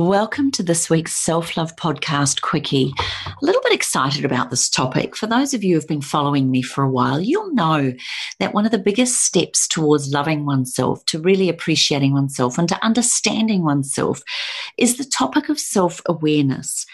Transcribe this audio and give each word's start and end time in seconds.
Welcome 0.00 0.50
to 0.52 0.62
this 0.62 0.88
week's 0.88 1.12
Self 1.12 1.58
Love 1.58 1.76
Podcast 1.76 2.40
Quickie. 2.40 2.94
A 3.26 3.44
little 3.44 3.60
bit 3.60 3.74
excited 3.74 4.24
about 4.24 4.48
this 4.48 4.70
topic. 4.70 5.14
For 5.14 5.26
those 5.26 5.52
of 5.52 5.62
you 5.62 5.74
who've 5.74 5.86
been 5.86 6.00
following 6.00 6.50
me 6.50 6.62
for 6.62 6.82
a 6.82 6.90
while, 6.90 7.20
you'll 7.20 7.52
know 7.52 7.92
that 8.38 8.54
one 8.54 8.64
of 8.64 8.70
the 8.70 8.78
biggest 8.78 9.22
steps 9.22 9.68
towards 9.68 10.10
loving 10.10 10.46
oneself, 10.46 11.04
to 11.04 11.20
really 11.20 11.50
appreciating 11.50 12.14
oneself, 12.14 12.56
and 12.56 12.66
to 12.70 12.82
understanding 12.82 13.62
oneself 13.62 14.22
is 14.78 14.96
the 14.96 15.04
topic 15.04 15.50
of 15.50 15.60
self 15.60 16.00
awareness. 16.06 16.86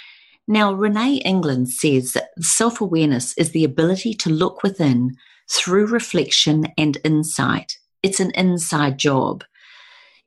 Now, 0.48 0.72
Renee 0.72 1.18
England 1.24 1.70
says 1.70 2.12
that 2.14 2.30
self 2.40 2.80
awareness 2.80 3.38
is 3.38 3.52
the 3.52 3.62
ability 3.62 4.14
to 4.14 4.30
look 4.30 4.64
within 4.64 5.16
through 5.48 5.86
reflection 5.86 6.66
and 6.76 6.98
insight. 7.04 7.78
It's 8.02 8.18
an 8.18 8.32
inside 8.32 8.98
job. 8.98 9.44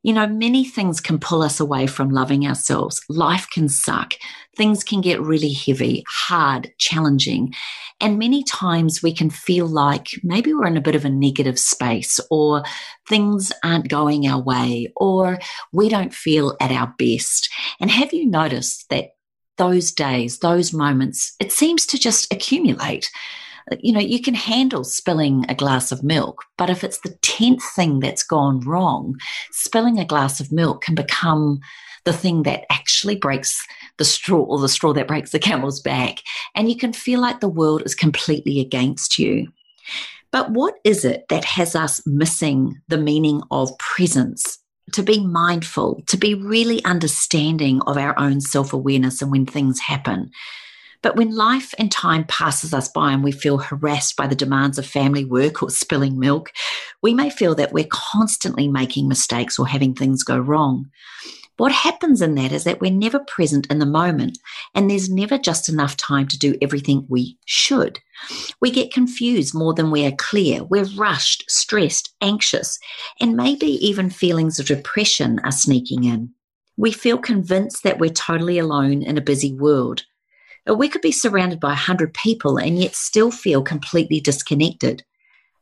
You 0.01 0.13
know, 0.13 0.27
many 0.27 0.63
things 0.63 1.01
can 1.01 1.19
pull 1.19 1.41
us 1.41 1.59
away 1.59 1.85
from 1.85 2.09
loving 2.09 2.47
ourselves. 2.47 3.01
Life 3.09 3.47
can 3.49 3.67
suck. 3.67 4.13
Things 4.55 4.83
can 4.83 5.01
get 5.01 5.21
really 5.21 5.51
heavy, 5.51 6.05
hard, 6.07 6.71
challenging. 6.77 7.53
And 7.99 8.17
many 8.17 8.43
times 8.43 9.03
we 9.03 9.13
can 9.13 9.29
feel 9.29 9.67
like 9.67 10.07
maybe 10.23 10.53
we're 10.53 10.67
in 10.67 10.77
a 10.77 10.81
bit 10.81 10.95
of 10.95 11.03
a 11.03 11.09
negative 11.09 11.59
space 11.59 12.19
or 12.31 12.63
things 13.09 13.51
aren't 13.63 13.89
going 13.89 14.25
our 14.25 14.41
way 14.41 14.91
or 14.95 15.39
we 15.73 15.89
don't 15.89 16.13
feel 16.13 16.55
at 16.61 16.71
our 16.71 16.93
best. 16.97 17.49
And 17.81 17.91
have 17.91 18.13
you 18.13 18.25
noticed 18.25 18.89
that 18.89 19.15
those 19.57 19.91
days, 19.91 20.39
those 20.39 20.71
moments, 20.71 21.35
it 21.41 21.51
seems 21.51 21.85
to 21.87 21.97
just 21.97 22.33
accumulate? 22.33 23.11
You 23.83 23.93
know, 23.93 23.99
you 23.99 24.21
can 24.21 24.33
handle 24.33 24.83
spilling 24.83 25.45
a 25.49 25.55
glass 25.55 25.91
of 25.91 26.03
milk, 26.03 26.43
but 26.57 26.69
if 26.69 26.83
it's 26.83 26.99
the 26.99 27.17
10th 27.21 27.63
thing 27.75 27.99
that's 27.99 28.23
gone 28.23 28.59
wrong, 28.61 29.17
spilling 29.51 29.99
a 29.99 30.05
glass 30.05 30.39
of 30.39 30.51
milk 30.51 30.81
can 30.81 30.95
become 30.95 31.59
the 32.05 32.13
thing 32.13 32.43
that 32.43 32.65
actually 32.71 33.15
breaks 33.15 33.65
the 33.97 34.05
straw 34.05 34.41
or 34.41 34.59
the 34.59 34.69
straw 34.69 34.93
that 34.93 35.07
breaks 35.07 35.31
the 35.31 35.39
camel's 35.47 35.79
back. 35.79 36.19
And 36.55 36.69
you 36.69 36.77
can 36.77 36.93
feel 36.93 37.21
like 37.21 37.39
the 37.39 37.47
world 37.47 37.83
is 37.85 37.95
completely 37.95 38.59
against 38.59 39.19
you. 39.19 39.47
But 40.31 40.51
what 40.51 40.75
is 40.83 41.05
it 41.05 41.25
that 41.29 41.45
has 41.45 41.75
us 41.75 42.05
missing 42.05 42.79
the 42.87 42.97
meaning 42.97 43.41
of 43.51 43.77
presence? 43.77 44.59
To 44.93 45.03
be 45.03 45.19
mindful, 45.19 46.01
to 46.07 46.17
be 46.17 46.33
really 46.33 46.83
understanding 46.83 47.79
of 47.85 47.95
our 47.97 48.17
own 48.17 48.41
self 48.41 48.73
awareness 48.73 49.21
and 49.21 49.31
when 49.31 49.45
things 49.45 49.79
happen. 49.79 50.31
But 51.01 51.15
when 51.15 51.35
life 51.35 51.73
and 51.77 51.91
time 51.91 52.25
passes 52.25 52.73
us 52.73 52.89
by 52.89 53.11
and 53.13 53.23
we 53.23 53.31
feel 53.31 53.57
harassed 53.57 54.15
by 54.17 54.27
the 54.27 54.35
demands 54.35 54.77
of 54.77 54.85
family 54.85 55.23
work 55.23 55.63
or 55.63 55.69
spilling 55.69 56.19
milk, 56.19 56.51
we 57.01 57.13
may 57.13 57.29
feel 57.29 57.55
that 57.55 57.71
we're 57.71 57.87
constantly 57.89 58.67
making 58.67 59.07
mistakes 59.07 59.57
or 59.57 59.67
having 59.67 59.93
things 59.93 60.23
go 60.23 60.37
wrong. 60.37 60.89
What 61.59 61.71
happens 61.73 62.21
in 62.21 62.35
that 62.35 62.53
is 62.53 62.63
that 62.63 62.79
we're 62.79 62.89
never 62.89 63.19
present 63.19 63.67
in 63.69 63.79
the 63.79 63.85
moment 63.85 64.37
and 64.73 64.89
there's 64.89 65.09
never 65.09 65.37
just 65.37 65.67
enough 65.67 65.97
time 65.97 66.25
to 66.29 66.39
do 66.39 66.55
everything 66.61 67.05
we 67.09 67.37
should. 67.45 67.99
We 68.61 68.71
get 68.71 68.93
confused 68.93 69.53
more 69.53 69.73
than 69.73 69.91
we 69.91 70.05
are 70.05 70.15
clear. 70.17 70.63
We're 70.63 70.85
rushed, 70.95 71.43
stressed, 71.51 72.13
anxious, 72.21 72.79
and 73.19 73.35
maybe 73.35 73.67
even 73.85 74.09
feelings 74.09 74.57
of 74.57 74.67
depression 74.67 75.39
are 75.43 75.51
sneaking 75.51 76.05
in. 76.05 76.33
We 76.77 76.93
feel 76.93 77.17
convinced 77.17 77.83
that 77.83 77.99
we're 77.99 78.09
totally 78.09 78.57
alone 78.57 79.03
in 79.03 79.17
a 79.17 79.21
busy 79.21 79.53
world. 79.53 80.05
But 80.69 80.75
we 80.75 80.87
could 80.87 81.01
be 81.01 81.11
surrounded 81.11 81.59
by 81.59 81.69
100 81.69 82.13
people 82.13 82.57
and 82.57 82.77
yet 82.77 82.93
still 82.93 83.31
feel 83.31 83.63
completely 83.63 84.19
disconnected. 84.19 85.03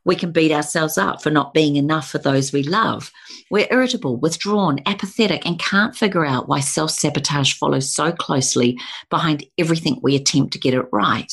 We 0.04 0.14
can 0.14 0.32
beat 0.32 0.52
ourselves 0.52 0.98
up 0.98 1.22
for 1.22 1.30
not 1.30 1.54
being 1.54 1.76
enough 1.76 2.10
for 2.10 2.18
those 2.18 2.52
we 2.52 2.62
love. 2.62 3.10
We're 3.50 3.68
irritable, 3.70 4.18
withdrawn, 4.18 4.80
apathetic, 4.84 5.46
and 5.46 5.58
can't 5.58 5.96
figure 5.96 6.26
out 6.26 6.46
why 6.46 6.60
self 6.60 6.90
sabotage 6.90 7.54
follows 7.54 7.90
so 7.90 8.12
closely 8.12 8.78
behind 9.08 9.46
everything 9.56 9.98
we 10.02 10.14
attempt 10.14 10.52
to 10.52 10.58
get 10.58 10.74
it 10.74 10.84
right. 10.92 11.32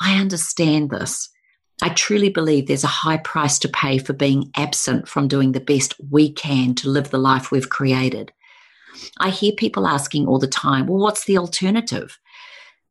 I 0.00 0.18
understand 0.18 0.88
this. 0.88 1.28
I 1.82 1.90
truly 1.90 2.30
believe 2.30 2.66
there's 2.66 2.82
a 2.82 2.86
high 2.86 3.18
price 3.18 3.58
to 3.58 3.68
pay 3.68 3.98
for 3.98 4.14
being 4.14 4.50
absent 4.56 5.06
from 5.06 5.28
doing 5.28 5.52
the 5.52 5.60
best 5.60 5.96
we 6.10 6.32
can 6.32 6.74
to 6.76 6.88
live 6.88 7.10
the 7.10 7.18
life 7.18 7.50
we've 7.50 7.68
created. 7.68 8.32
I 9.18 9.28
hear 9.28 9.52
people 9.52 9.86
asking 9.86 10.26
all 10.26 10.38
the 10.38 10.46
time, 10.46 10.86
well, 10.86 11.02
what's 11.02 11.26
the 11.26 11.36
alternative? 11.36 12.18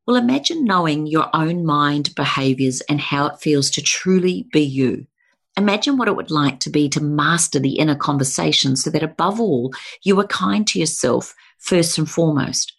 Well, 0.06 0.18
imagine 0.18 0.66
knowing 0.66 1.08
your 1.08 1.30
own 1.34 1.66
mind, 1.66 2.14
behaviors, 2.16 2.82
and 2.82 3.00
how 3.00 3.26
it 3.28 3.40
feels 3.40 3.70
to 3.72 3.82
truly 3.82 4.48
be 4.52 4.62
you. 4.62 5.08
Imagine 5.56 5.98
what 5.98 6.10
it 6.10 6.16
would 6.16 6.32
like 6.32 6.60
to 6.62 6.70
be 6.70 6.90
to 6.90 7.02
master 7.02 7.58
the 7.58 7.78
inner 7.78 7.96
conversation 7.96 8.76
so 8.76 8.90
that 8.90 9.04
above 9.04 9.40
all, 9.40 9.72
you 10.02 10.20
are 10.20 10.28
kind 10.28 10.68
to 10.68 10.80
yourself 10.80 11.34
first 11.60 11.98
and 11.98 12.10
foremost. 12.10 12.74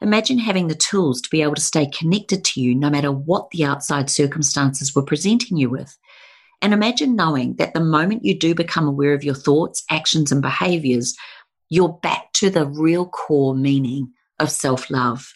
Imagine 0.00 0.38
having 0.38 0.68
the 0.68 0.74
tools 0.74 1.20
to 1.20 1.28
be 1.30 1.42
able 1.42 1.56
to 1.56 1.60
stay 1.60 1.86
connected 1.86 2.44
to 2.44 2.60
you 2.60 2.74
no 2.74 2.88
matter 2.88 3.12
what 3.12 3.50
the 3.50 3.64
outside 3.64 4.08
circumstances 4.08 4.94
were 4.94 5.02
presenting 5.02 5.58
you 5.58 5.68
with. 5.68 5.98
And 6.62 6.72
imagine 6.72 7.16
knowing 7.16 7.56
that 7.56 7.74
the 7.74 7.80
moment 7.80 8.24
you 8.24 8.38
do 8.38 8.54
become 8.54 8.88
aware 8.88 9.12
of 9.12 9.24
your 9.24 9.34
thoughts, 9.34 9.84
actions, 9.90 10.32
and 10.32 10.40
behaviors, 10.40 11.14
you're 11.68 11.98
back 12.02 12.32
to 12.34 12.48
the 12.48 12.66
real 12.66 13.06
core 13.06 13.54
meaning 13.54 14.12
of 14.38 14.50
self 14.50 14.90
love. 14.90 15.34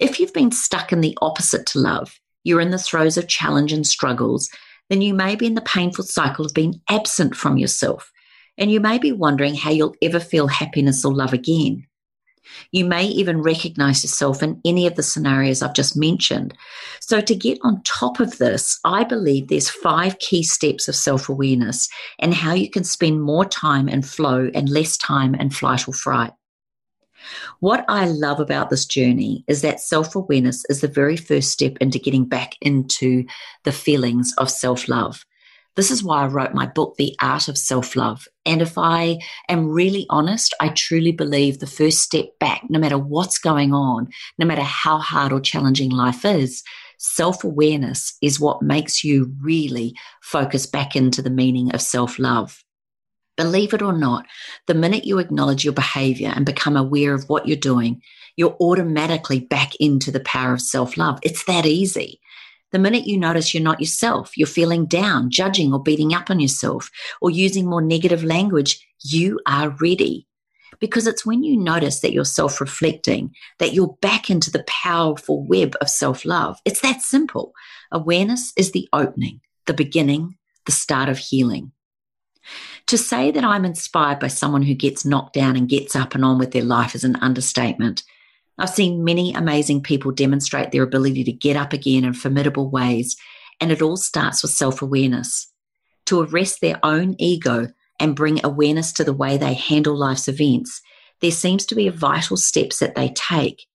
If 0.00 0.18
you've 0.18 0.32
been 0.32 0.50
stuck 0.50 0.92
in 0.92 1.02
the 1.02 1.16
opposite 1.20 1.66
to 1.66 1.78
love, 1.78 2.18
you're 2.42 2.62
in 2.62 2.70
the 2.70 2.78
throes 2.78 3.18
of 3.18 3.28
challenge 3.28 3.70
and 3.70 3.86
struggles, 3.86 4.48
then 4.88 5.02
you 5.02 5.12
may 5.12 5.36
be 5.36 5.46
in 5.46 5.54
the 5.54 5.60
painful 5.60 6.04
cycle 6.04 6.46
of 6.46 6.54
being 6.54 6.80
absent 6.88 7.36
from 7.36 7.58
yourself. 7.58 8.10
And 8.56 8.70
you 8.70 8.80
may 8.80 8.98
be 8.98 9.12
wondering 9.12 9.54
how 9.54 9.70
you'll 9.70 9.94
ever 10.00 10.18
feel 10.18 10.46
happiness 10.46 11.04
or 11.04 11.14
love 11.14 11.34
again. 11.34 11.86
You 12.72 12.86
may 12.86 13.04
even 13.04 13.42
recognize 13.42 14.02
yourself 14.02 14.42
in 14.42 14.60
any 14.64 14.86
of 14.86 14.96
the 14.96 15.02
scenarios 15.02 15.62
I've 15.62 15.74
just 15.74 15.96
mentioned. 15.96 16.56
So, 17.00 17.20
to 17.20 17.34
get 17.34 17.58
on 17.62 17.82
top 17.84 18.18
of 18.18 18.38
this, 18.38 18.80
I 18.84 19.04
believe 19.04 19.48
there's 19.48 19.70
five 19.70 20.18
key 20.18 20.42
steps 20.42 20.88
of 20.88 20.96
self 20.96 21.28
awareness 21.28 21.88
and 22.18 22.34
how 22.34 22.54
you 22.54 22.68
can 22.68 22.82
spend 22.82 23.22
more 23.22 23.44
time 23.44 23.88
in 23.88 24.02
flow 24.02 24.50
and 24.52 24.68
less 24.68 24.96
time 24.96 25.34
in 25.36 25.50
flight 25.50 25.86
or 25.86 25.92
fright. 25.92 26.32
What 27.60 27.84
I 27.88 28.06
love 28.06 28.40
about 28.40 28.70
this 28.70 28.86
journey 28.86 29.44
is 29.48 29.62
that 29.62 29.80
self 29.80 30.14
awareness 30.14 30.64
is 30.68 30.80
the 30.80 30.88
very 30.88 31.16
first 31.16 31.50
step 31.50 31.76
into 31.80 31.98
getting 31.98 32.24
back 32.24 32.56
into 32.60 33.24
the 33.64 33.72
feelings 33.72 34.34
of 34.38 34.50
self 34.50 34.88
love. 34.88 35.24
This 35.76 35.90
is 35.90 36.02
why 36.02 36.22
I 36.22 36.26
wrote 36.26 36.52
my 36.52 36.66
book, 36.66 36.96
The 36.96 37.16
Art 37.22 37.48
of 37.48 37.56
Self 37.56 37.94
Love. 37.94 38.26
And 38.44 38.60
if 38.60 38.76
I 38.76 39.18
am 39.48 39.68
really 39.68 40.04
honest, 40.10 40.54
I 40.60 40.68
truly 40.68 41.12
believe 41.12 41.58
the 41.58 41.66
first 41.66 41.98
step 41.98 42.26
back, 42.38 42.62
no 42.68 42.78
matter 42.78 42.98
what's 42.98 43.38
going 43.38 43.72
on, 43.72 44.08
no 44.38 44.46
matter 44.46 44.62
how 44.62 44.98
hard 44.98 45.32
or 45.32 45.40
challenging 45.40 45.90
life 45.90 46.24
is, 46.24 46.62
self 46.98 47.44
awareness 47.44 48.14
is 48.20 48.40
what 48.40 48.62
makes 48.62 49.04
you 49.04 49.32
really 49.40 49.94
focus 50.22 50.66
back 50.66 50.96
into 50.96 51.22
the 51.22 51.30
meaning 51.30 51.72
of 51.72 51.80
self 51.80 52.18
love. 52.18 52.62
Believe 53.40 53.72
it 53.72 53.80
or 53.80 53.94
not, 53.94 54.26
the 54.66 54.74
minute 54.74 55.06
you 55.06 55.18
acknowledge 55.18 55.64
your 55.64 55.72
behavior 55.72 56.30
and 56.36 56.44
become 56.44 56.76
aware 56.76 57.14
of 57.14 57.26
what 57.30 57.48
you're 57.48 57.56
doing, 57.56 58.02
you're 58.36 58.54
automatically 58.60 59.40
back 59.40 59.74
into 59.76 60.10
the 60.10 60.20
power 60.20 60.52
of 60.52 60.60
self 60.60 60.98
love. 60.98 61.18
It's 61.22 61.44
that 61.44 61.64
easy. 61.64 62.20
The 62.70 62.78
minute 62.78 63.06
you 63.06 63.16
notice 63.16 63.54
you're 63.54 63.62
not 63.62 63.80
yourself, 63.80 64.36
you're 64.36 64.46
feeling 64.46 64.84
down, 64.84 65.30
judging 65.30 65.72
or 65.72 65.82
beating 65.82 66.12
up 66.12 66.28
on 66.28 66.38
yourself, 66.38 66.90
or 67.22 67.30
using 67.30 67.64
more 67.64 67.80
negative 67.80 68.22
language, 68.22 68.86
you 69.02 69.40
are 69.46 69.74
ready. 69.80 70.26
Because 70.78 71.06
it's 71.06 71.24
when 71.24 71.42
you 71.42 71.56
notice 71.56 72.00
that 72.00 72.12
you're 72.12 72.26
self 72.26 72.60
reflecting 72.60 73.34
that 73.58 73.72
you're 73.72 73.96
back 74.02 74.28
into 74.28 74.50
the 74.50 74.64
powerful 74.64 75.42
web 75.46 75.76
of 75.80 75.88
self 75.88 76.26
love. 76.26 76.58
It's 76.66 76.82
that 76.82 77.00
simple. 77.00 77.54
Awareness 77.90 78.52
is 78.58 78.72
the 78.72 78.86
opening, 78.92 79.40
the 79.64 79.72
beginning, 79.72 80.36
the 80.66 80.72
start 80.72 81.08
of 81.08 81.16
healing. 81.16 81.72
To 82.90 82.98
say 82.98 83.30
that 83.30 83.44
I'm 83.44 83.64
inspired 83.64 84.18
by 84.18 84.26
someone 84.26 84.62
who 84.62 84.74
gets 84.74 85.04
knocked 85.04 85.34
down 85.34 85.54
and 85.56 85.68
gets 85.68 85.94
up 85.94 86.16
and 86.16 86.24
on 86.24 86.40
with 86.40 86.50
their 86.50 86.64
life 86.64 86.96
is 86.96 87.04
an 87.04 87.14
understatement. 87.22 88.02
I've 88.58 88.70
seen 88.70 89.04
many 89.04 89.32
amazing 89.32 89.84
people 89.84 90.10
demonstrate 90.10 90.72
their 90.72 90.82
ability 90.82 91.22
to 91.22 91.30
get 91.30 91.54
up 91.54 91.72
again 91.72 92.02
in 92.02 92.14
formidable 92.14 92.68
ways, 92.68 93.16
and 93.60 93.70
it 93.70 93.80
all 93.80 93.96
starts 93.96 94.42
with 94.42 94.50
self 94.50 94.82
awareness. 94.82 95.52
To 96.06 96.22
arrest 96.22 96.60
their 96.60 96.80
own 96.82 97.14
ego 97.20 97.68
and 98.00 98.16
bring 98.16 98.44
awareness 98.44 98.92
to 98.94 99.04
the 99.04 99.12
way 99.12 99.36
they 99.36 99.54
handle 99.54 99.96
life's 99.96 100.26
events, 100.26 100.82
there 101.20 101.30
seems 101.30 101.66
to 101.66 101.76
be 101.76 101.88
vital 101.90 102.36
steps 102.36 102.80
that 102.80 102.96
they 102.96 103.10
take. 103.10 103.66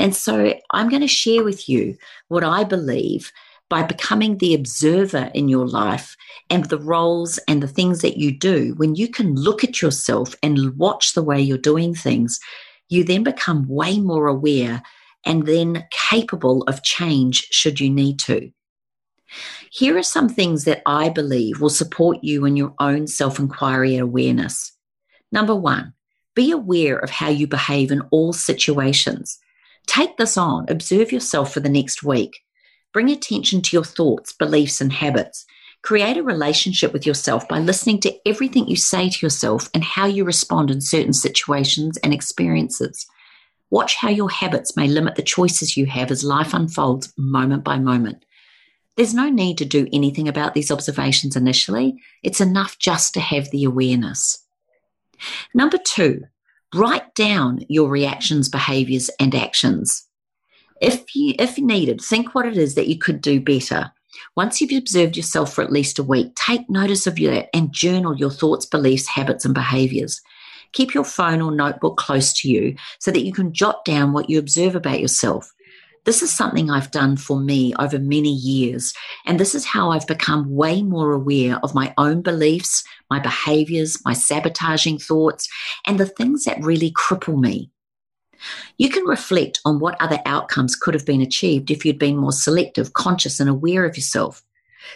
And 0.00 0.16
so 0.16 0.54
I'm 0.70 0.88
going 0.88 1.02
to 1.02 1.06
share 1.06 1.44
with 1.44 1.68
you 1.68 1.98
what 2.28 2.44
I 2.44 2.64
believe 2.64 3.30
by 3.68 3.82
becoming 3.82 4.38
the 4.38 4.54
observer 4.54 5.30
in 5.34 5.48
your 5.48 5.66
life 5.66 6.16
and 6.50 6.64
the 6.66 6.78
roles 6.78 7.38
and 7.48 7.62
the 7.62 7.68
things 7.68 8.00
that 8.00 8.16
you 8.16 8.32
do, 8.32 8.74
when 8.76 8.94
you 8.94 9.08
can 9.08 9.34
look 9.34 9.62
at 9.62 9.82
yourself 9.82 10.34
and 10.42 10.76
watch 10.76 11.12
the 11.12 11.22
way 11.22 11.40
you're 11.40 11.58
doing 11.58 11.94
things, 11.94 12.40
you 12.88 13.04
then 13.04 13.22
become 13.22 13.68
way 13.68 13.98
more 13.98 14.26
aware 14.26 14.82
and 15.26 15.46
then 15.46 15.84
capable 15.90 16.62
of 16.62 16.82
change 16.82 17.48
should 17.50 17.80
you 17.80 17.90
need 17.90 18.18
to. 18.20 18.50
Here 19.70 19.96
are 19.98 20.02
some 20.02 20.28
things 20.28 20.64
that 20.64 20.82
I 20.86 21.10
believe 21.10 21.60
will 21.60 21.68
support 21.68 22.18
you 22.22 22.46
in 22.46 22.56
your 22.56 22.74
own 22.80 23.06
self 23.06 23.38
inquiry 23.38 23.94
and 23.94 24.02
awareness. 24.02 24.72
Number 25.30 25.54
one, 25.54 25.92
be 26.34 26.50
aware 26.50 26.96
of 26.96 27.10
how 27.10 27.28
you 27.28 27.46
behave 27.46 27.90
in 27.90 28.00
all 28.10 28.32
situations. 28.32 29.38
Take 29.86 30.16
this 30.16 30.36
on, 30.38 30.66
observe 30.68 31.12
yourself 31.12 31.52
for 31.52 31.60
the 31.60 31.68
next 31.68 32.02
week. 32.02 32.40
Bring 32.98 33.10
attention 33.10 33.62
to 33.62 33.76
your 33.76 33.84
thoughts, 33.84 34.32
beliefs, 34.32 34.80
and 34.80 34.92
habits. 34.92 35.46
Create 35.82 36.16
a 36.16 36.22
relationship 36.24 36.92
with 36.92 37.06
yourself 37.06 37.46
by 37.46 37.60
listening 37.60 38.00
to 38.00 38.12
everything 38.26 38.66
you 38.66 38.74
say 38.74 39.08
to 39.08 39.24
yourself 39.24 39.70
and 39.72 39.84
how 39.84 40.06
you 40.06 40.24
respond 40.24 40.68
in 40.68 40.80
certain 40.80 41.12
situations 41.12 41.96
and 41.98 42.12
experiences. 42.12 43.06
Watch 43.70 43.94
how 43.94 44.08
your 44.08 44.28
habits 44.28 44.76
may 44.76 44.88
limit 44.88 45.14
the 45.14 45.22
choices 45.22 45.76
you 45.76 45.86
have 45.86 46.10
as 46.10 46.24
life 46.24 46.52
unfolds 46.52 47.14
moment 47.16 47.62
by 47.62 47.78
moment. 47.78 48.24
There's 48.96 49.14
no 49.14 49.28
need 49.28 49.58
to 49.58 49.64
do 49.64 49.86
anything 49.92 50.26
about 50.26 50.54
these 50.54 50.72
observations 50.72 51.36
initially. 51.36 52.02
It's 52.24 52.40
enough 52.40 52.80
just 52.80 53.14
to 53.14 53.20
have 53.20 53.48
the 53.52 53.62
awareness. 53.62 54.44
Number 55.54 55.78
two, 55.78 56.24
write 56.74 57.14
down 57.14 57.60
your 57.68 57.88
reactions, 57.88 58.48
behaviors, 58.48 59.08
and 59.20 59.36
actions. 59.36 60.07
If 60.80 61.14
you, 61.14 61.34
if 61.38 61.58
needed, 61.58 62.00
think 62.00 62.34
what 62.34 62.46
it 62.46 62.56
is 62.56 62.74
that 62.74 62.88
you 62.88 62.98
could 62.98 63.20
do 63.20 63.40
better. 63.40 63.92
Once 64.36 64.60
you've 64.60 64.76
observed 64.76 65.16
yourself 65.16 65.52
for 65.52 65.62
at 65.62 65.72
least 65.72 65.98
a 65.98 66.02
week, 66.02 66.34
take 66.34 66.68
notice 66.68 67.06
of 67.06 67.16
that 67.16 67.48
and 67.54 67.72
journal 67.72 68.16
your 68.16 68.30
thoughts, 68.30 68.66
beliefs, 68.66 69.06
habits, 69.08 69.44
and 69.44 69.54
behaviors. 69.54 70.20
Keep 70.72 70.94
your 70.94 71.04
phone 71.04 71.40
or 71.40 71.50
notebook 71.50 71.96
close 71.96 72.32
to 72.34 72.48
you 72.48 72.76
so 72.98 73.10
that 73.10 73.24
you 73.24 73.32
can 73.32 73.52
jot 73.52 73.84
down 73.84 74.12
what 74.12 74.28
you 74.28 74.38
observe 74.38 74.74
about 74.74 75.00
yourself. 75.00 75.52
This 76.04 76.22
is 76.22 76.34
something 76.34 76.70
I've 76.70 76.90
done 76.90 77.16
for 77.16 77.38
me 77.38 77.74
over 77.78 77.98
many 77.98 78.32
years. 78.32 78.94
And 79.26 79.38
this 79.38 79.54
is 79.54 79.64
how 79.64 79.90
I've 79.90 80.06
become 80.06 80.54
way 80.54 80.82
more 80.82 81.12
aware 81.12 81.58
of 81.62 81.74
my 81.74 81.92
own 81.98 82.22
beliefs, 82.22 82.84
my 83.10 83.18
behaviors, 83.18 83.98
my 84.04 84.14
sabotaging 84.14 84.98
thoughts, 84.98 85.48
and 85.86 85.98
the 85.98 86.06
things 86.06 86.44
that 86.44 86.62
really 86.62 86.92
cripple 86.92 87.38
me. 87.38 87.70
You 88.76 88.88
can 88.88 89.04
reflect 89.04 89.60
on 89.64 89.80
what 89.80 90.00
other 90.00 90.20
outcomes 90.26 90.76
could 90.76 90.94
have 90.94 91.06
been 91.06 91.20
achieved 91.20 91.70
if 91.70 91.84
you'd 91.84 91.98
been 91.98 92.16
more 92.16 92.32
selective, 92.32 92.92
conscious, 92.92 93.40
and 93.40 93.48
aware 93.48 93.84
of 93.84 93.96
yourself. 93.96 94.42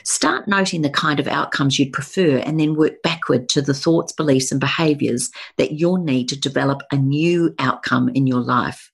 Start 0.05 0.49
noting 0.49 0.83
the 0.83 0.91
kind 0.91 1.21
of 1.21 1.27
outcomes 1.27 1.79
you'd 1.79 1.93
prefer 1.93 2.39
and 2.39 2.59
then 2.59 2.77
work 2.77 3.03
backward 3.03 3.49
to 3.51 3.61
the 3.61 3.75
thoughts, 3.75 4.13
beliefs, 4.13 4.51
and 4.51 4.61
behaviors 4.61 5.31
that 5.59 5.73
you'll 5.73 5.99
need 5.99 6.29
to 6.29 6.41
develop 6.41 6.83
a 6.91 6.97
new 6.97 7.55
outcome 7.59 8.09
in 8.11 8.27
your 8.27 8.41
life. 8.41 8.91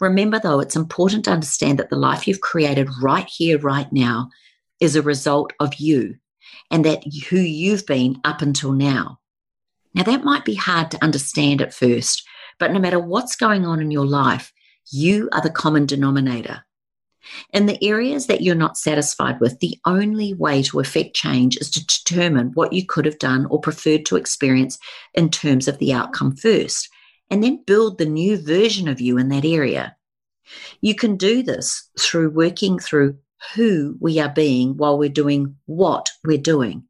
Remember, 0.00 0.38
though, 0.38 0.60
it's 0.60 0.76
important 0.76 1.24
to 1.24 1.32
understand 1.32 1.78
that 1.78 1.90
the 1.90 1.96
life 1.96 2.26
you've 2.28 2.40
created 2.40 2.88
right 3.02 3.28
here, 3.28 3.58
right 3.58 3.92
now, 3.92 4.30
is 4.80 4.94
a 4.94 5.02
result 5.02 5.52
of 5.60 5.74
you 5.74 6.16
and 6.70 6.84
that 6.84 7.02
who 7.28 7.38
you've 7.38 7.86
been 7.86 8.20
up 8.24 8.40
until 8.40 8.72
now. 8.72 9.18
Now, 9.94 10.04
that 10.04 10.24
might 10.24 10.44
be 10.44 10.54
hard 10.54 10.90
to 10.92 11.02
understand 11.02 11.60
at 11.60 11.74
first, 11.74 12.24
but 12.58 12.72
no 12.72 12.78
matter 12.78 12.98
what's 12.98 13.36
going 13.36 13.64
on 13.64 13.80
in 13.80 13.90
your 13.90 14.06
life, 14.06 14.52
you 14.90 15.28
are 15.32 15.40
the 15.40 15.50
common 15.50 15.86
denominator. 15.86 16.64
In 17.52 17.66
the 17.66 17.82
areas 17.84 18.26
that 18.26 18.40
you're 18.40 18.54
not 18.54 18.78
satisfied 18.78 19.40
with, 19.40 19.60
the 19.60 19.78
only 19.84 20.32
way 20.34 20.62
to 20.62 20.80
effect 20.80 21.14
change 21.14 21.56
is 21.58 21.70
to 21.72 21.86
determine 21.86 22.52
what 22.54 22.72
you 22.72 22.86
could 22.86 23.04
have 23.04 23.18
done 23.18 23.46
or 23.46 23.60
preferred 23.60 24.06
to 24.06 24.16
experience 24.16 24.78
in 25.14 25.30
terms 25.30 25.68
of 25.68 25.78
the 25.78 25.92
outcome 25.92 26.36
first, 26.36 26.88
and 27.30 27.44
then 27.44 27.62
build 27.66 27.98
the 27.98 28.06
new 28.06 28.38
version 28.38 28.88
of 28.88 29.00
you 29.00 29.18
in 29.18 29.28
that 29.28 29.44
area. 29.44 29.94
You 30.80 30.94
can 30.94 31.16
do 31.16 31.42
this 31.42 31.90
through 31.98 32.30
working 32.30 32.78
through 32.78 33.18
who 33.54 33.96
we 34.00 34.18
are 34.18 34.30
being 34.30 34.76
while 34.76 34.98
we're 34.98 35.08
doing 35.10 35.56
what 35.66 36.08
we're 36.24 36.38
doing. 36.38 36.87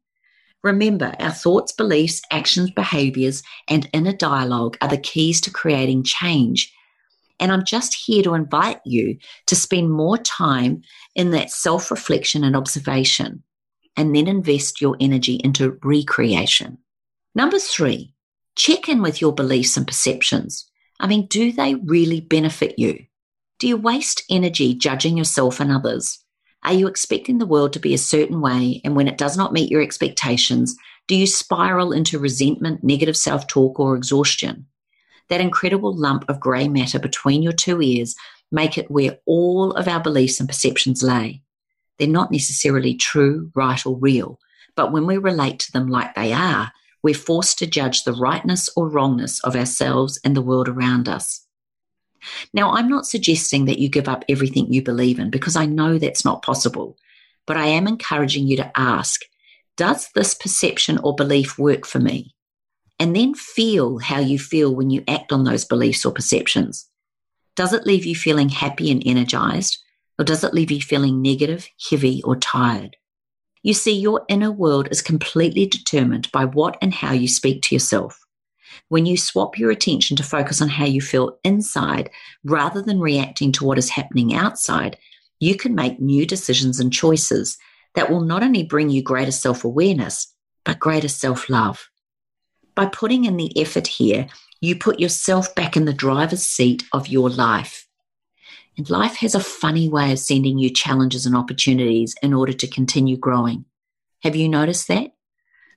Remember, 0.63 1.13
our 1.19 1.31
thoughts, 1.31 1.71
beliefs, 1.71 2.21
actions, 2.31 2.71
behaviors, 2.71 3.43
and 3.67 3.89
inner 3.93 4.13
dialogue 4.13 4.77
are 4.81 4.89
the 4.89 4.97
keys 4.97 5.39
to 5.41 5.51
creating 5.51 6.03
change 6.03 6.73
and 7.39 7.51
I'm 7.51 7.63
just 7.63 7.93
here 7.93 8.21
to 8.23 8.33
invite 8.33 8.81
you 8.85 9.17
to 9.47 9.55
spend 9.55 9.91
more 9.91 10.17
time 10.17 10.81
in 11.15 11.31
that 11.31 11.51
self 11.51 11.89
reflection 11.89 12.43
and 12.43 12.55
observation, 12.55 13.43
and 13.95 14.15
then 14.15 14.27
invest 14.27 14.81
your 14.81 14.97
energy 14.99 15.39
into 15.43 15.79
recreation. 15.83 16.77
Number 17.33 17.59
three, 17.59 18.13
check 18.55 18.89
in 18.89 19.01
with 19.01 19.21
your 19.21 19.33
beliefs 19.33 19.77
and 19.77 19.87
perceptions. 19.87 20.69
I 20.99 21.07
mean, 21.07 21.27
do 21.27 21.51
they 21.51 21.75
really 21.75 22.19
benefit 22.19 22.77
you? 22.77 23.05
Do 23.59 23.67
you 23.67 23.77
waste 23.77 24.23
energy 24.29 24.73
judging 24.73 25.17
yourself 25.17 25.59
and 25.59 25.71
others? 25.71 26.19
Are 26.63 26.73
you 26.73 26.87
expecting 26.87 27.37
the 27.37 27.45
world 27.45 27.73
to 27.73 27.79
be 27.79 27.93
a 27.93 27.97
certain 27.97 28.41
way, 28.41 28.81
and 28.83 28.95
when 28.95 29.07
it 29.07 29.17
does 29.17 29.37
not 29.37 29.53
meet 29.53 29.71
your 29.71 29.81
expectations, 29.81 30.75
do 31.07 31.15
you 31.15 31.25
spiral 31.25 31.91
into 31.91 32.19
resentment, 32.19 32.83
negative 32.83 33.17
self 33.17 33.47
talk, 33.47 33.79
or 33.79 33.95
exhaustion? 33.95 34.67
that 35.29 35.41
incredible 35.41 35.95
lump 35.95 36.25
of 36.27 36.39
grey 36.39 36.67
matter 36.67 36.99
between 36.99 37.41
your 37.41 37.53
two 37.53 37.81
ears 37.81 38.15
make 38.51 38.77
it 38.77 38.91
where 38.91 39.17
all 39.25 39.71
of 39.73 39.87
our 39.87 40.01
beliefs 40.01 40.39
and 40.39 40.49
perceptions 40.49 41.01
lay. 41.03 41.41
They're 41.97 42.07
not 42.07 42.31
necessarily 42.31 42.95
true, 42.95 43.51
right, 43.55 43.83
or 43.85 43.97
real, 43.97 44.39
but 44.75 44.91
when 44.91 45.05
we 45.05 45.17
relate 45.17 45.59
to 45.59 45.71
them 45.71 45.87
like 45.87 46.15
they 46.15 46.33
are, 46.33 46.71
we're 47.03 47.13
forced 47.13 47.59
to 47.59 47.67
judge 47.67 48.03
the 48.03 48.13
rightness 48.13 48.69
or 48.75 48.89
wrongness 48.89 49.39
of 49.41 49.55
ourselves 49.55 50.19
and 50.25 50.35
the 50.35 50.41
world 50.41 50.67
around 50.67 51.07
us. 51.07 51.45
Now, 52.53 52.71
I'm 52.71 52.89
not 52.89 53.05
suggesting 53.05 53.65
that 53.65 53.79
you 53.79 53.89
give 53.89 54.07
up 54.07 54.25
everything 54.29 54.71
you 54.71 54.81
believe 54.81 55.19
in 55.19 55.29
because 55.29 55.55
I 55.55 55.65
know 55.65 55.97
that's 55.97 56.25
not 56.25 56.41
possible, 56.41 56.97
but 57.45 57.57
I 57.57 57.67
am 57.67 57.87
encouraging 57.87 58.47
you 58.47 58.57
to 58.57 58.71
ask 58.79 59.21
Does 59.77 60.09
this 60.15 60.33
perception 60.33 60.97
or 60.99 61.15
belief 61.15 61.57
work 61.57 61.85
for 61.85 61.99
me? 61.99 62.35
and 62.99 63.15
then 63.15 63.33
feel 63.33 63.97
how 63.97 64.19
you 64.19 64.37
feel 64.37 64.75
when 64.75 64.89
you 64.89 65.03
act 65.07 65.31
on 65.31 65.45
those 65.45 65.63
beliefs 65.63 66.05
or 66.05 66.11
perceptions. 66.11 66.87
Does 67.55 67.73
it 67.73 67.85
leave 67.85 68.05
you 68.05 68.15
feeling 68.15 68.49
happy 68.49 68.91
and 68.91 69.01
energized, 69.05 69.77
or 70.19 70.25
does 70.25 70.43
it 70.43 70.53
leave 70.53 70.69
you 70.69 70.81
feeling 70.81 71.21
negative, 71.21 71.67
heavy, 71.89 72.21
or 72.23 72.35
tired? 72.35 72.97
You 73.63 73.73
see, 73.73 73.97
your 73.97 74.25
inner 74.27 74.51
world 74.51 74.89
is 74.91 75.01
completely 75.01 75.65
determined 75.65 76.31
by 76.31 76.45
what 76.45 76.77
and 76.81 76.93
how 76.93 77.13
you 77.13 77.27
speak 77.27 77.61
to 77.63 77.75
yourself. 77.75 78.19
When 78.89 79.05
you 79.05 79.17
swap 79.17 79.57
your 79.57 79.71
attention 79.71 80.17
to 80.17 80.23
focus 80.23 80.61
on 80.61 80.67
how 80.67 80.85
you 80.85 80.99
feel 80.99 81.37
inside 81.43 82.09
rather 82.43 82.81
than 82.81 82.99
reacting 82.99 83.51
to 83.53 83.63
what 83.65 83.77
is 83.77 83.89
happening 83.89 84.33
outside, 84.33 84.97
you 85.39 85.55
can 85.55 85.75
make 85.75 85.99
new 85.99 86.25
decisions 86.25 86.79
and 86.79 86.91
choices 86.91 87.57
that 87.95 88.09
will 88.09 88.21
not 88.21 88.43
only 88.43 88.63
bring 88.63 88.89
you 88.89 89.01
greater 89.03 89.31
self 89.31 89.63
awareness, 89.63 90.33
but 90.65 90.79
greater 90.79 91.07
self 91.07 91.49
love. 91.49 91.87
By 92.75 92.87
putting 92.87 93.25
in 93.25 93.37
the 93.37 93.59
effort 93.61 93.87
here, 93.87 94.27
you 94.59 94.75
put 94.75 94.99
yourself 94.99 95.53
back 95.53 95.77
in 95.77 95.85
the 95.85 95.93
driver's 95.93 96.43
seat 96.43 96.83
of 96.91 97.07
your 97.07 97.29
life. 97.29 97.87
And 98.77 98.89
life 98.89 99.17
has 99.17 99.35
a 99.35 99.39
funny 99.39 99.87
way 99.87 100.11
of 100.11 100.19
sending 100.19 100.57
you 100.57 100.69
challenges 100.69 101.25
and 101.25 101.35
opportunities 101.35 102.15
in 102.23 102.33
order 102.33 102.53
to 102.53 102.67
continue 102.67 103.17
growing. 103.17 103.65
Have 104.23 104.35
you 104.35 104.49
noticed 104.49 104.87
that? 104.87 105.11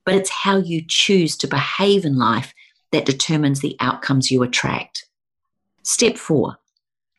But 0.05 0.15
it's 0.15 0.31
how 0.31 0.57
you 0.57 0.83
choose 0.87 1.37
to 1.39 1.47
behave 1.47 2.05
in 2.05 2.17
life 2.17 2.55
that 2.93 3.07
determines 3.07 3.61
the 3.61 3.77
outcomes 3.81 4.31
you 4.31 4.43
attract. 4.43 5.07
Step 5.83 6.17
four, 6.17 6.59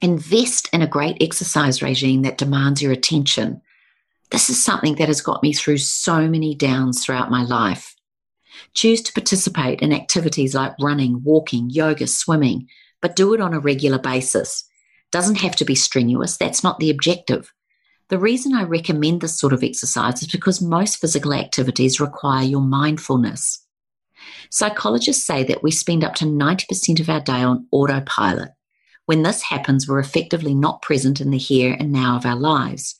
invest 0.01 0.69
in 0.71 0.81
a 0.81 0.87
great 0.87 1.17
exercise 1.21 1.81
regime 1.81 2.21
that 2.21 2.37
demands 2.37 2.81
your 2.81 2.91
attention. 2.91 3.61
This 4.31 4.49
is 4.49 4.63
something 4.63 4.95
that 4.95 5.09
has 5.09 5.21
got 5.21 5.43
me 5.43 5.53
through 5.53 5.77
so 5.79 6.27
many 6.27 6.55
downs 6.55 7.03
throughout 7.03 7.29
my 7.29 7.43
life. 7.43 7.95
Choose 8.73 9.01
to 9.03 9.13
participate 9.13 9.81
in 9.81 9.91
activities 9.91 10.55
like 10.55 10.73
running, 10.79 11.23
walking, 11.23 11.69
yoga, 11.69 12.07
swimming, 12.07 12.67
but 13.01 13.15
do 13.15 13.33
it 13.33 13.41
on 13.41 13.53
a 13.53 13.59
regular 13.59 13.99
basis. 13.99 14.63
Doesn't 15.11 15.35
have 15.35 15.55
to 15.57 15.65
be 15.65 15.75
strenuous, 15.75 16.37
that's 16.37 16.63
not 16.63 16.79
the 16.79 16.89
objective. 16.89 17.53
The 18.09 18.19
reason 18.19 18.53
I 18.53 18.63
recommend 18.63 19.21
this 19.21 19.39
sort 19.39 19.53
of 19.53 19.63
exercise 19.63 20.21
is 20.21 20.27
because 20.27 20.61
most 20.61 20.97
physical 20.99 21.33
activities 21.33 21.99
require 21.99 22.43
your 22.43 22.61
mindfulness. 22.61 23.62
Psychologists 24.49 25.25
say 25.25 25.43
that 25.43 25.63
we 25.63 25.71
spend 25.71 26.03
up 26.03 26.15
to 26.15 26.25
90% 26.25 26.99
of 26.99 27.09
our 27.09 27.21
day 27.21 27.41
on 27.41 27.67
autopilot. 27.71 28.51
When 29.05 29.23
this 29.23 29.41
happens, 29.41 29.87
we're 29.87 29.99
effectively 29.99 30.53
not 30.53 30.81
present 30.81 31.19
in 31.19 31.31
the 31.31 31.37
here 31.37 31.75
and 31.77 31.91
now 31.91 32.15
of 32.15 32.25
our 32.25 32.35
lives. 32.35 32.95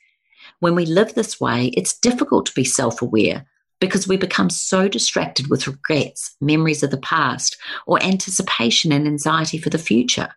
When 0.60 0.76
we 0.76 0.86
live 0.86 1.14
this 1.14 1.40
way, 1.40 1.68
it's 1.78 1.98
difficult 1.98 2.46
to 2.48 2.54
be 2.54 2.66
self 2.66 3.02
aware 3.02 3.46
because 3.80 4.08
we 4.08 4.16
become 4.16 4.50
so 4.50 4.88
distracted 4.88 5.50
with 5.50 5.68
regrets, 5.68 6.36
memories 6.40 6.84
of 6.84 6.92
the 6.92 6.98
past, 6.98 7.58
or 7.86 8.02
anticipation 8.02 8.92
and 8.92 9.06
anxiety 9.06 9.58
for 9.58 9.70
the 9.70 9.78
future. 9.78 10.30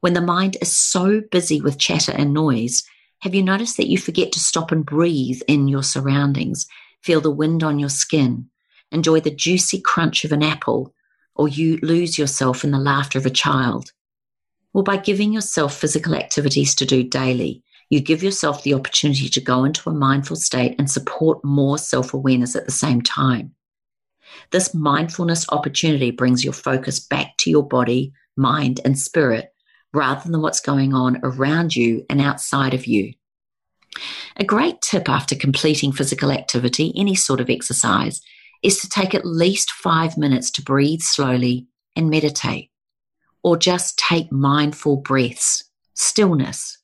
When 0.00 0.12
the 0.12 0.20
mind 0.20 0.58
is 0.60 0.76
so 0.76 1.22
busy 1.30 1.60
with 1.60 1.78
chatter 1.78 2.12
and 2.12 2.32
noise, 2.32 2.84
Have 3.22 3.34
you 3.34 3.42
noticed 3.42 3.78
that 3.78 3.88
you 3.88 3.98
forget 3.98 4.30
to 4.32 4.38
stop 4.38 4.70
and 4.70 4.86
breathe 4.86 5.40
in 5.48 5.66
your 5.66 5.82
surroundings, 5.82 6.68
feel 7.02 7.20
the 7.20 7.32
wind 7.32 7.64
on 7.64 7.80
your 7.80 7.88
skin, 7.88 8.48
enjoy 8.90 9.20
the 9.20 9.30
juicy 9.30 9.80
crunch 9.80 10.24
of 10.24 10.32
an 10.32 10.42
apple, 10.42 10.94
or 11.34 11.48
you 11.48 11.78
lose 11.82 12.18
yourself 12.18 12.64
in 12.64 12.70
the 12.70 12.78
laughter 12.78 13.18
of 13.18 13.26
a 13.26 13.30
child? 13.30 13.92
Well, 14.72 14.84
by 14.84 14.96
giving 14.96 15.32
yourself 15.32 15.76
physical 15.76 16.14
activities 16.14 16.74
to 16.76 16.84
do 16.84 17.02
daily, 17.02 17.62
you 17.90 18.00
give 18.00 18.22
yourself 18.22 18.62
the 18.62 18.74
opportunity 18.74 19.28
to 19.28 19.40
go 19.40 19.64
into 19.64 19.88
a 19.88 19.94
mindful 19.94 20.36
state 20.36 20.74
and 20.78 20.90
support 20.90 21.42
more 21.44 21.78
self 21.78 22.12
awareness 22.12 22.54
at 22.54 22.66
the 22.66 22.72
same 22.72 23.00
time. 23.00 23.54
This 24.50 24.74
mindfulness 24.74 25.46
opportunity 25.50 26.10
brings 26.10 26.44
your 26.44 26.52
focus 26.52 27.00
back 27.00 27.36
to 27.38 27.50
your 27.50 27.66
body, 27.66 28.12
mind, 28.36 28.80
and 28.84 28.98
spirit 28.98 29.52
rather 29.92 30.30
than 30.30 30.42
what's 30.42 30.60
going 30.60 30.92
on 30.92 31.18
around 31.22 31.74
you 31.74 32.04
and 32.10 32.20
outside 32.20 32.74
of 32.74 32.86
you. 32.86 33.14
A 34.36 34.44
great 34.44 34.80
tip 34.80 35.08
after 35.08 35.34
completing 35.34 35.92
physical 35.92 36.30
activity, 36.30 36.92
any 36.94 37.14
sort 37.14 37.40
of 37.40 37.50
exercise, 37.50 38.20
is 38.62 38.80
to 38.80 38.88
take 38.88 39.14
at 39.14 39.24
least 39.24 39.70
five 39.70 40.16
minutes 40.16 40.50
to 40.52 40.62
breathe 40.62 41.00
slowly 41.00 41.66
and 41.94 42.10
meditate, 42.10 42.70
or 43.42 43.56
just 43.56 43.98
take 43.98 44.32
mindful 44.32 44.96
breaths, 44.96 45.64
stillness. 45.94 46.78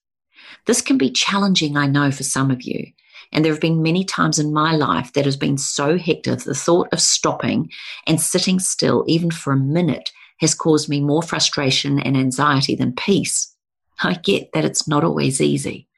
This 0.66 0.80
can 0.80 0.98
be 0.98 1.10
challenging, 1.10 1.76
I 1.76 1.86
know, 1.86 2.10
for 2.10 2.22
some 2.22 2.50
of 2.50 2.62
you. 2.62 2.86
And 3.32 3.44
there 3.44 3.52
have 3.52 3.60
been 3.60 3.82
many 3.82 4.04
times 4.04 4.38
in 4.38 4.52
my 4.52 4.74
life 4.76 5.12
that 5.14 5.24
has 5.24 5.36
been 5.36 5.58
so 5.58 5.98
hectic, 5.98 6.40
the 6.40 6.54
thought 6.54 6.88
of 6.92 7.00
stopping 7.00 7.70
and 8.06 8.20
sitting 8.20 8.60
still, 8.60 9.04
even 9.08 9.30
for 9.30 9.52
a 9.52 9.58
minute, 9.58 10.12
has 10.38 10.54
caused 10.54 10.88
me 10.88 11.00
more 11.00 11.22
frustration 11.22 11.98
and 11.98 12.16
anxiety 12.16 12.76
than 12.76 12.92
peace. 12.94 13.54
I 14.02 14.14
get 14.14 14.52
that 14.52 14.64
it's 14.64 14.88
not 14.88 15.04
always 15.04 15.40
easy, 15.40 15.88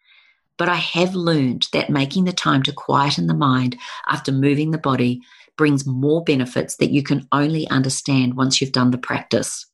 but 0.56 0.68
I 0.68 0.76
have 0.76 1.14
learned 1.14 1.68
that 1.72 1.90
making 1.90 2.24
the 2.24 2.32
time 2.32 2.62
to 2.64 2.72
quieten 2.72 3.26
the 3.26 3.34
mind 3.34 3.76
after 4.08 4.32
moving 4.32 4.70
the 4.70 4.78
body 4.78 5.22
brings 5.56 5.86
more 5.86 6.22
benefits 6.22 6.76
that 6.76 6.90
you 6.90 7.02
can 7.02 7.26
only 7.32 7.68
understand 7.68 8.36
once 8.36 8.60
you've 8.60 8.72
done 8.72 8.90
the 8.90 8.98
practice. 8.98 9.66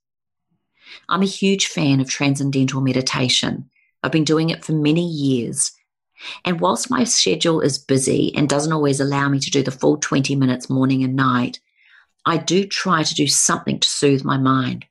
I'm 1.08 1.22
a 1.22 1.26
huge 1.26 1.66
fan 1.66 2.00
of 2.00 2.08
transcendental 2.08 2.80
meditation. 2.80 3.70
I've 4.02 4.12
been 4.12 4.24
doing 4.24 4.50
it 4.50 4.64
for 4.64 4.72
many 4.72 5.06
years. 5.06 5.72
And 6.44 6.60
whilst 6.60 6.90
my 6.90 7.04
schedule 7.04 7.60
is 7.60 7.78
busy 7.78 8.34
and 8.36 8.48
doesn't 8.48 8.72
always 8.72 9.00
allow 9.00 9.28
me 9.28 9.40
to 9.40 9.50
do 9.50 9.62
the 9.62 9.70
full 9.70 9.96
20 9.96 10.36
minutes 10.36 10.70
morning 10.70 11.02
and 11.02 11.16
night, 11.16 11.60
I 12.24 12.36
do 12.36 12.64
try 12.66 13.02
to 13.02 13.14
do 13.14 13.26
something 13.26 13.80
to 13.80 13.88
soothe 13.88 14.24
my 14.24 14.38
mind. 14.38 14.86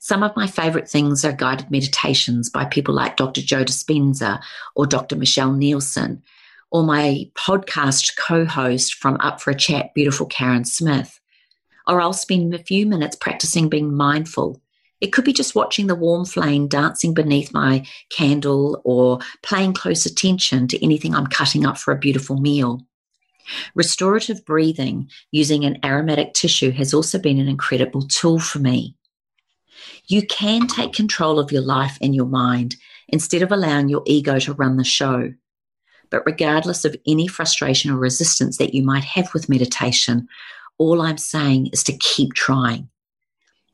Some 0.00 0.22
of 0.22 0.36
my 0.36 0.46
favorite 0.46 0.88
things 0.88 1.24
are 1.24 1.32
guided 1.32 1.70
meditations 1.70 2.50
by 2.50 2.64
people 2.64 2.94
like 2.94 3.16
Dr. 3.16 3.40
Joe 3.40 3.64
Dispenza 3.64 4.40
or 4.74 4.86
Dr. 4.86 5.16
Michelle 5.16 5.52
Nielsen, 5.52 6.22
or 6.70 6.82
my 6.82 7.30
podcast 7.34 8.16
co 8.16 8.44
host 8.44 8.94
from 8.94 9.16
Up 9.20 9.40
for 9.40 9.50
a 9.50 9.54
Chat, 9.54 9.94
beautiful 9.94 10.26
Karen 10.26 10.64
Smith. 10.64 11.20
Or 11.86 12.00
I'll 12.00 12.12
spend 12.12 12.54
a 12.54 12.58
few 12.58 12.86
minutes 12.86 13.16
practicing 13.16 13.68
being 13.68 13.94
mindful. 13.94 14.60
It 15.00 15.12
could 15.12 15.24
be 15.24 15.32
just 15.32 15.54
watching 15.54 15.86
the 15.86 15.94
warm 15.94 16.24
flame 16.24 16.66
dancing 16.68 17.14
beneath 17.14 17.52
my 17.52 17.86
candle 18.10 18.80
or 18.84 19.20
paying 19.42 19.72
close 19.72 20.04
attention 20.04 20.68
to 20.68 20.84
anything 20.84 21.14
I'm 21.14 21.28
cutting 21.28 21.64
up 21.64 21.78
for 21.78 21.92
a 21.92 21.98
beautiful 21.98 22.36
meal. 22.36 22.84
Restorative 23.74 24.44
breathing 24.44 25.08
using 25.30 25.64
an 25.64 25.78
aromatic 25.84 26.34
tissue 26.34 26.70
has 26.72 26.92
also 26.92 27.18
been 27.18 27.38
an 27.38 27.48
incredible 27.48 28.02
tool 28.02 28.40
for 28.40 28.58
me. 28.58 28.96
You 30.06 30.26
can 30.26 30.66
take 30.66 30.92
control 30.92 31.38
of 31.38 31.52
your 31.52 31.62
life 31.62 31.96
and 32.02 32.14
your 32.14 32.26
mind 32.26 32.76
instead 33.08 33.42
of 33.42 33.52
allowing 33.52 33.88
your 33.88 34.02
ego 34.04 34.38
to 34.40 34.52
run 34.52 34.76
the 34.76 34.84
show. 34.84 35.32
But 36.10 36.24
regardless 36.26 36.84
of 36.84 36.96
any 37.06 37.26
frustration 37.26 37.90
or 37.90 37.96
resistance 37.96 38.56
that 38.58 38.74
you 38.74 38.82
might 38.82 39.04
have 39.04 39.32
with 39.34 39.48
meditation, 39.48 40.28
all 40.78 41.02
I'm 41.02 41.18
saying 41.18 41.68
is 41.72 41.82
to 41.84 41.96
keep 41.98 42.34
trying. 42.34 42.88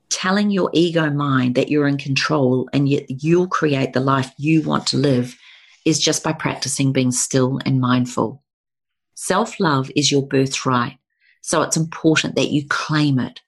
Telling 0.09 0.51
your 0.51 0.71
ego 0.73 1.11
mind 1.11 1.55
that 1.55 1.69
you're 1.69 1.89
in 1.89 1.99
control 1.99 2.69
and 2.73 2.89
yet 2.89 3.05
you'll 3.09 3.49
create 3.49 3.93
the 3.93 4.01
life 4.01 4.33
you 4.39 4.63
want 4.63 4.87
to 4.89 4.97
live 4.97 5.37
is 5.85 5.99
just 5.99 6.25
by 6.25 6.33
practicing 6.33 6.93
being 6.93 7.13
still 7.13 7.61
and 7.65 7.81
mindful. 7.81 8.43
Self 9.15 9.61
love 9.61 9.91
is 9.95 10.11
your 10.11 10.27
birthright, 10.27 10.99
so 11.41 11.63
it's 11.63 11.77
important 11.77 12.37
that 12.37 12.51
you 12.51 12.67
claim 12.69 13.19
it. 13.19 13.41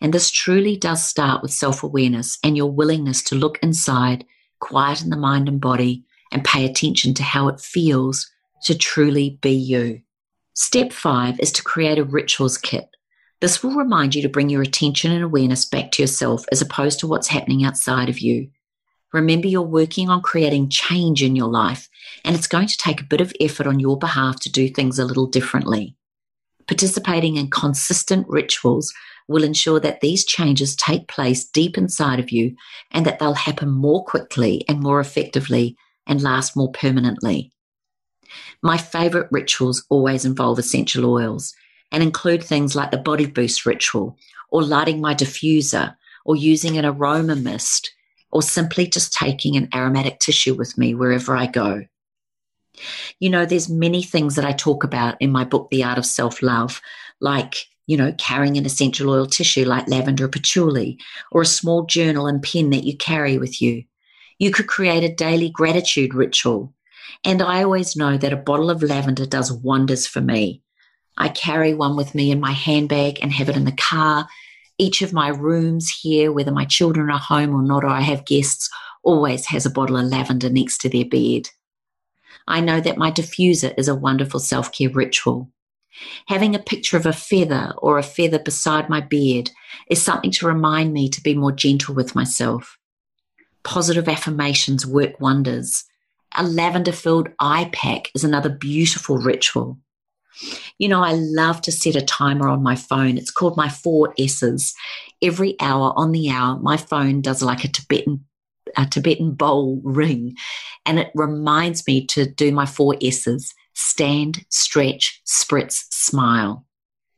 And 0.00 0.14
this 0.14 0.30
truly 0.30 0.76
does 0.76 1.02
start 1.02 1.42
with 1.42 1.52
self 1.52 1.82
awareness 1.82 2.38
and 2.44 2.56
your 2.56 2.70
willingness 2.70 3.22
to 3.24 3.34
look 3.34 3.58
inside, 3.62 4.24
quieten 4.60 5.10
the 5.10 5.16
mind 5.16 5.48
and 5.48 5.60
body, 5.60 6.04
and 6.32 6.44
pay 6.44 6.64
attention 6.64 7.14
to 7.14 7.22
how 7.22 7.48
it 7.48 7.60
feels 7.60 8.30
to 8.64 8.76
truly 8.76 9.38
be 9.40 9.52
you. 9.52 10.00
Step 10.54 10.92
five 10.92 11.38
is 11.40 11.52
to 11.52 11.62
create 11.62 11.98
a 11.98 12.04
rituals 12.04 12.58
kit. 12.58 12.88
This 13.40 13.62
will 13.62 13.76
remind 13.76 14.14
you 14.14 14.22
to 14.22 14.28
bring 14.28 14.48
your 14.48 14.62
attention 14.62 15.12
and 15.12 15.22
awareness 15.22 15.64
back 15.64 15.92
to 15.92 16.02
yourself 16.02 16.44
as 16.50 16.60
opposed 16.60 16.98
to 17.00 17.06
what's 17.06 17.28
happening 17.28 17.64
outside 17.64 18.08
of 18.08 18.18
you. 18.18 18.50
Remember, 19.12 19.46
you're 19.46 19.62
working 19.62 20.10
on 20.10 20.20
creating 20.20 20.68
change 20.68 21.22
in 21.22 21.36
your 21.36 21.48
life, 21.48 21.88
and 22.24 22.36
it's 22.36 22.48
going 22.48 22.66
to 22.66 22.76
take 22.76 23.00
a 23.00 23.04
bit 23.04 23.20
of 23.20 23.32
effort 23.40 23.66
on 23.66 23.80
your 23.80 23.96
behalf 23.96 24.40
to 24.40 24.50
do 24.50 24.68
things 24.68 24.98
a 24.98 25.04
little 25.04 25.26
differently. 25.26 25.96
Participating 26.66 27.36
in 27.36 27.48
consistent 27.48 28.26
rituals 28.28 28.92
will 29.28 29.44
ensure 29.44 29.80
that 29.80 30.00
these 30.00 30.24
changes 30.24 30.76
take 30.76 31.08
place 31.08 31.44
deep 31.44 31.78
inside 31.78 32.18
of 32.18 32.30
you 32.30 32.54
and 32.90 33.06
that 33.06 33.18
they'll 33.18 33.34
happen 33.34 33.70
more 33.70 34.04
quickly 34.04 34.64
and 34.68 34.80
more 34.80 35.00
effectively 35.00 35.76
and 36.08 36.22
last 36.22 36.56
more 36.56 36.72
permanently. 36.72 37.52
My 38.62 38.76
favorite 38.76 39.28
rituals 39.30 39.84
always 39.88 40.24
involve 40.24 40.58
essential 40.58 41.10
oils 41.10 41.54
and 41.92 42.02
include 42.02 42.42
things 42.42 42.74
like 42.74 42.90
the 42.90 42.98
body 42.98 43.26
boost 43.26 43.64
ritual 43.64 44.18
or 44.50 44.62
lighting 44.62 45.00
my 45.00 45.14
diffuser 45.14 45.94
or 46.24 46.36
using 46.36 46.76
an 46.76 46.84
aroma 46.84 47.36
mist 47.36 47.90
or 48.30 48.42
simply 48.42 48.86
just 48.86 49.12
taking 49.12 49.56
an 49.56 49.68
aromatic 49.74 50.18
tissue 50.18 50.54
with 50.54 50.76
me 50.76 50.94
wherever 50.94 51.36
I 51.36 51.46
go. 51.46 51.84
You 53.18 53.30
know, 53.30 53.46
there's 53.46 53.68
many 53.68 54.02
things 54.02 54.36
that 54.36 54.44
I 54.44 54.52
talk 54.52 54.84
about 54.84 55.16
in 55.20 55.32
my 55.32 55.44
book, 55.44 55.68
The 55.70 55.84
Art 55.84 55.98
of 55.98 56.06
Self 56.06 56.42
Love, 56.42 56.80
like, 57.20 57.56
you 57.86 57.96
know, 57.96 58.12
carrying 58.18 58.56
an 58.56 58.66
essential 58.66 59.10
oil 59.10 59.26
tissue 59.26 59.64
like 59.64 59.88
lavender 59.88 60.26
or 60.26 60.28
patchouli, 60.28 60.98
or 61.32 61.42
a 61.42 61.46
small 61.46 61.86
journal 61.86 62.26
and 62.26 62.42
pen 62.42 62.70
that 62.70 62.84
you 62.84 62.96
carry 62.96 63.38
with 63.38 63.60
you. 63.62 63.84
You 64.38 64.50
could 64.50 64.66
create 64.66 65.04
a 65.04 65.14
daily 65.14 65.50
gratitude 65.50 66.14
ritual. 66.14 66.74
And 67.24 67.42
I 67.42 67.62
always 67.62 67.96
know 67.96 68.16
that 68.16 68.32
a 68.32 68.36
bottle 68.36 68.70
of 68.70 68.82
lavender 68.82 69.26
does 69.26 69.52
wonders 69.52 70.06
for 70.06 70.20
me. 70.20 70.62
I 71.16 71.28
carry 71.28 71.74
one 71.74 71.96
with 71.96 72.14
me 72.14 72.30
in 72.30 72.40
my 72.40 72.52
handbag 72.52 73.18
and 73.20 73.32
have 73.32 73.48
it 73.48 73.56
in 73.56 73.64
the 73.64 73.72
car 73.72 74.28
each 74.78 75.02
of 75.02 75.12
my 75.12 75.28
rooms 75.28 75.90
here, 75.90 76.32
whether 76.32 76.52
my 76.52 76.64
children 76.64 77.10
are 77.10 77.18
home 77.18 77.54
or 77.54 77.62
not, 77.62 77.84
or 77.84 77.88
I 77.88 78.00
have 78.00 78.24
guests, 78.24 78.70
always 79.02 79.46
has 79.46 79.66
a 79.66 79.70
bottle 79.70 79.96
of 79.96 80.06
lavender 80.06 80.48
next 80.48 80.78
to 80.78 80.88
their 80.88 81.04
bed. 81.04 81.48
I 82.46 82.60
know 82.60 82.80
that 82.80 82.96
my 82.96 83.10
diffuser 83.10 83.74
is 83.76 83.88
a 83.88 83.94
wonderful 83.94 84.40
self 84.40 84.72
care 84.72 84.88
ritual. 84.88 85.50
Having 86.26 86.54
a 86.54 86.60
picture 86.60 86.96
of 86.96 87.06
a 87.06 87.12
feather 87.12 87.72
or 87.78 87.98
a 87.98 88.04
feather 88.04 88.38
beside 88.38 88.88
my 88.88 89.00
bed 89.00 89.50
is 89.90 90.00
something 90.00 90.30
to 90.32 90.46
remind 90.46 90.92
me 90.92 91.08
to 91.08 91.20
be 91.20 91.34
more 91.34 91.52
gentle 91.52 91.94
with 91.94 92.14
myself. 92.14 92.77
Positive 93.68 94.08
affirmations 94.08 94.86
work 94.86 95.20
wonders. 95.20 95.84
A 96.34 96.42
lavender 96.42 96.90
filled 96.90 97.28
eye 97.38 97.68
pack 97.70 98.10
is 98.14 98.24
another 98.24 98.48
beautiful 98.48 99.18
ritual. 99.18 99.78
You 100.78 100.88
know, 100.88 101.02
I 101.02 101.12
love 101.12 101.60
to 101.62 101.72
set 101.72 101.94
a 101.94 102.00
timer 102.00 102.48
on 102.48 102.62
my 102.62 102.76
phone. 102.76 103.18
It's 103.18 103.30
called 103.30 103.58
my 103.58 103.68
four 103.68 104.14
S's. 104.18 104.74
Every 105.20 105.54
hour 105.60 105.92
on 105.96 106.12
the 106.12 106.30
hour, 106.30 106.58
my 106.60 106.78
phone 106.78 107.20
does 107.20 107.42
like 107.42 107.62
a 107.62 107.68
Tibetan 107.68 108.24
a 108.74 108.86
Tibetan 108.86 109.32
bowl 109.32 109.82
ring, 109.84 110.34
and 110.86 110.98
it 110.98 111.10
reminds 111.14 111.86
me 111.86 112.06
to 112.06 112.24
do 112.24 112.50
my 112.50 112.64
four 112.64 112.96
S's: 113.02 113.52
stand, 113.74 114.46
stretch, 114.48 115.20
spritz, 115.26 115.84
smile. 115.90 116.64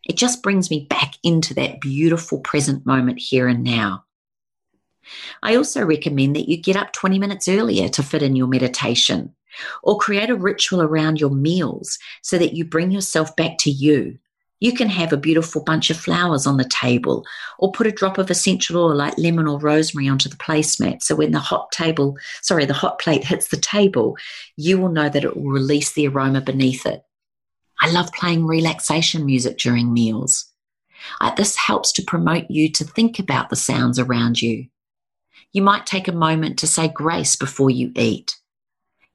It 0.05 0.17
just 0.17 0.43
brings 0.43 0.69
me 0.69 0.89
back 0.91 1.15
into 1.23 1.55
that 1.55 1.81
beautiful 1.81 2.41
present 2.41 2.85
moment 2.87 3.21
here 3.21 3.47
and 3.47 3.63
now. 3.63 4.05
I 5.43 5.57
also 5.57 5.85
recommend 5.85 6.37
that 6.37 6.49
you 6.49 6.57
get 6.57 6.77
up 6.77 6.93
20 6.93 7.19
minutes 7.19 7.49
earlier 7.49 7.89
to 7.89 8.03
fit 8.03 8.23
in 8.23 8.37
your 8.37 8.49
meditation. 8.49 9.35
Or 9.83 9.99
create 9.99 10.31
a 10.31 10.37
ritual 10.37 10.81
around 10.81 11.21
your 11.21 11.31
meals 11.31 11.99
so 12.23 12.39
that 12.39 12.55
you 12.55 12.65
bring 12.65 12.93
yourself 12.93 13.35
back 13.35 13.59
to 13.59 13.71
you. 13.71 14.17
You 14.61 14.73
can 14.73 14.89
have 14.89 15.13
a 15.13 15.17
beautiful 15.17 15.65
bunch 15.65 15.91
of 15.91 15.97
flowers 15.97 16.47
on 16.47 16.57
the 16.57 16.69
table 16.69 17.27
or 17.59 17.73
put 17.73 17.89
a 17.89 17.91
drop 17.93 18.17
of 18.17 18.31
essential 18.31 18.77
oil 18.77 18.95
like 18.95 19.19
lemon 19.19 19.49
or 19.49 19.59
rosemary 19.59 20.09
onto 20.09 20.29
the 20.29 20.37
placemat. 20.37 21.03
So 21.03 21.17
when 21.17 21.33
the 21.33 21.41
hot 21.41 21.73
table, 21.73 22.17
sorry, 22.43 22.65
the 22.65 22.75
hot 22.75 23.01
plate 23.01 23.25
hits 23.25 23.49
the 23.49 23.57
table, 23.57 24.17
you 24.57 24.79
will 24.79 24.91
know 24.91 25.09
that 25.09 25.25
it 25.25 25.37
will 25.37 25.51
release 25.51 25.93
the 25.93 26.07
aroma 26.07 26.43
beneath 26.43 26.87
it. 26.87 27.03
I 27.81 27.91
love 27.91 28.13
playing 28.13 28.47
relaxation 28.47 29.27
music 29.27 29.59
during 29.59 29.93
meals. 29.93 30.47
This 31.37 31.57
helps 31.57 31.91
to 31.93 32.03
promote 32.03 32.45
you 32.51 32.71
to 32.73 32.85
think 32.85 33.19
about 33.19 33.49
the 33.49 33.57
sounds 33.57 33.99
around 33.99 34.43
you. 34.43 34.67
You 35.53 35.63
might 35.63 35.87
take 35.87 36.09
a 36.09 36.13
moment 36.13 36.59
to 36.61 36.67
say 36.67 36.89
grace 36.89 37.37
before 37.37 37.71
you 37.71 37.93
eat. 37.97 38.37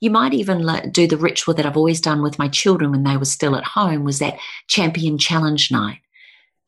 You 0.01 0.09
might 0.09 0.33
even 0.33 0.91
do 0.91 1.07
the 1.07 1.17
ritual 1.17 1.53
that 1.55 1.65
I've 1.65 1.77
always 1.77 2.01
done 2.01 2.21
with 2.21 2.37
my 2.37 2.47
children 2.47 2.91
when 2.91 3.03
they 3.03 3.17
were 3.17 3.25
still 3.25 3.55
at 3.55 3.63
home 3.63 4.03
was 4.03 4.19
that 4.19 4.37
champion 4.67 5.17
challenge 5.17 5.71
night. 5.71 5.99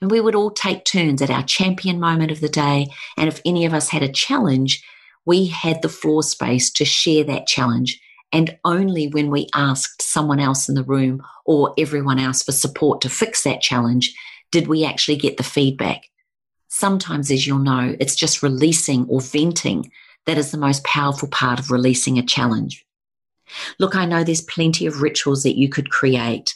And 0.01 0.09
we 0.09 0.21
would 0.21 0.35
all 0.35 0.51
take 0.51 0.85
turns 0.85 1.21
at 1.21 1.29
our 1.29 1.43
champion 1.43 1.99
moment 1.99 2.31
of 2.31 2.39
the 2.39 2.49
day. 2.49 2.87
And 3.17 3.27
if 3.27 3.41
any 3.45 3.65
of 3.65 3.73
us 3.73 3.89
had 3.89 4.03
a 4.03 4.11
challenge, 4.11 4.83
we 5.25 5.47
had 5.47 5.81
the 5.81 5.89
floor 5.89 6.23
space 6.23 6.71
to 6.71 6.85
share 6.85 7.23
that 7.25 7.47
challenge. 7.47 7.99
And 8.31 8.57
only 8.63 9.07
when 9.07 9.29
we 9.29 9.47
asked 9.53 10.01
someone 10.01 10.39
else 10.39 10.69
in 10.69 10.75
the 10.75 10.83
room 10.83 11.21
or 11.45 11.73
everyone 11.77 12.19
else 12.19 12.43
for 12.43 12.51
support 12.51 13.01
to 13.01 13.09
fix 13.09 13.43
that 13.43 13.61
challenge 13.61 14.15
did 14.51 14.67
we 14.67 14.85
actually 14.85 15.17
get 15.17 15.37
the 15.37 15.43
feedback. 15.43 16.03
Sometimes, 16.67 17.31
as 17.31 17.47
you'll 17.47 17.59
know, 17.59 17.95
it's 17.99 18.15
just 18.15 18.43
releasing 18.43 19.05
or 19.07 19.21
venting 19.21 19.91
that 20.25 20.37
is 20.37 20.51
the 20.51 20.57
most 20.57 20.83
powerful 20.83 21.29
part 21.29 21.59
of 21.59 21.71
releasing 21.71 22.17
a 22.17 22.25
challenge. 22.25 22.85
Look, 23.79 23.95
I 23.95 24.05
know 24.05 24.23
there's 24.23 24.41
plenty 24.41 24.85
of 24.85 25.01
rituals 25.01 25.43
that 25.43 25.57
you 25.57 25.69
could 25.69 25.89
create, 25.89 26.53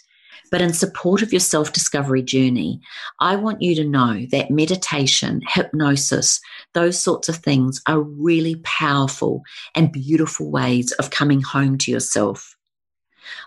but 0.51 0.61
in 0.61 0.73
support 0.73 1.21
of 1.21 1.31
your 1.31 1.39
self 1.39 1.71
discovery 1.71 2.21
journey, 2.21 2.81
I 3.21 3.37
want 3.37 3.61
you 3.61 3.73
to 3.75 3.87
know 3.87 4.25
that 4.31 4.51
meditation, 4.51 5.41
hypnosis, 5.47 6.41
those 6.73 7.01
sorts 7.01 7.29
of 7.29 7.37
things 7.37 7.81
are 7.87 8.01
really 8.01 8.55
powerful 8.63 9.43
and 9.73 9.93
beautiful 9.93 10.51
ways 10.51 10.91
of 10.93 11.09
coming 11.09 11.41
home 11.41 11.77
to 11.79 11.91
yourself. 11.91 12.57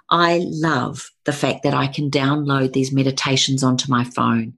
I 0.08 0.40
love 0.44 1.10
the 1.24 1.32
fact 1.32 1.62
that 1.64 1.74
I 1.74 1.88
can 1.88 2.10
download 2.10 2.72
these 2.72 2.92
meditations 2.92 3.62
onto 3.62 3.90
my 3.90 4.04
phone. 4.04 4.54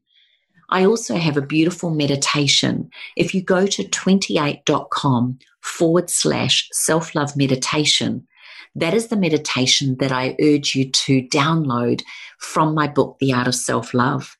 I 0.68 0.84
also 0.84 1.16
have 1.16 1.36
a 1.36 1.42
beautiful 1.42 1.90
meditation. 1.90 2.90
If 3.16 3.34
you 3.34 3.42
go 3.42 3.66
to 3.66 3.84
28.com 3.84 5.38
forward 5.60 6.10
slash 6.10 6.68
self 6.72 7.14
love 7.14 7.36
meditation, 7.36 8.26
that 8.74 8.94
is 8.94 9.08
the 9.08 9.16
meditation 9.16 9.96
that 10.00 10.12
I 10.12 10.36
urge 10.40 10.74
you 10.74 10.90
to 10.90 11.22
download 11.22 12.02
from 12.38 12.74
my 12.74 12.86
book, 12.86 13.16
The 13.20 13.32
Art 13.32 13.48
of 13.48 13.54
Self 13.54 13.94
Love. 13.94 14.36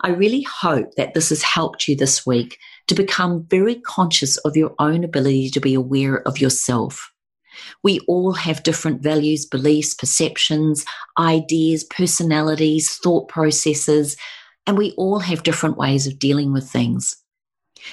I 0.00 0.10
really 0.10 0.42
hope 0.42 0.94
that 0.96 1.14
this 1.14 1.30
has 1.30 1.42
helped 1.42 1.88
you 1.88 1.96
this 1.96 2.24
week 2.24 2.58
to 2.86 2.94
become 2.94 3.46
very 3.48 3.76
conscious 3.76 4.36
of 4.38 4.56
your 4.56 4.74
own 4.78 5.04
ability 5.04 5.50
to 5.50 5.60
be 5.60 5.74
aware 5.74 6.26
of 6.26 6.40
yourself. 6.40 7.12
We 7.82 8.00
all 8.08 8.32
have 8.32 8.62
different 8.62 9.02
values, 9.02 9.46
beliefs, 9.46 9.94
perceptions, 9.94 10.84
ideas, 11.18 11.84
personalities, 11.84 12.96
thought 12.96 13.28
processes, 13.28 14.16
and 14.66 14.78
we 14.78 14.92
all 14.92 15.18
have 15.18 15.42
different 15.42 15.76
ways 15.76 16.06
of 16.06 16.18
dealing 16.18 16.52
with 16.52 16.68
things. 16.68 17.16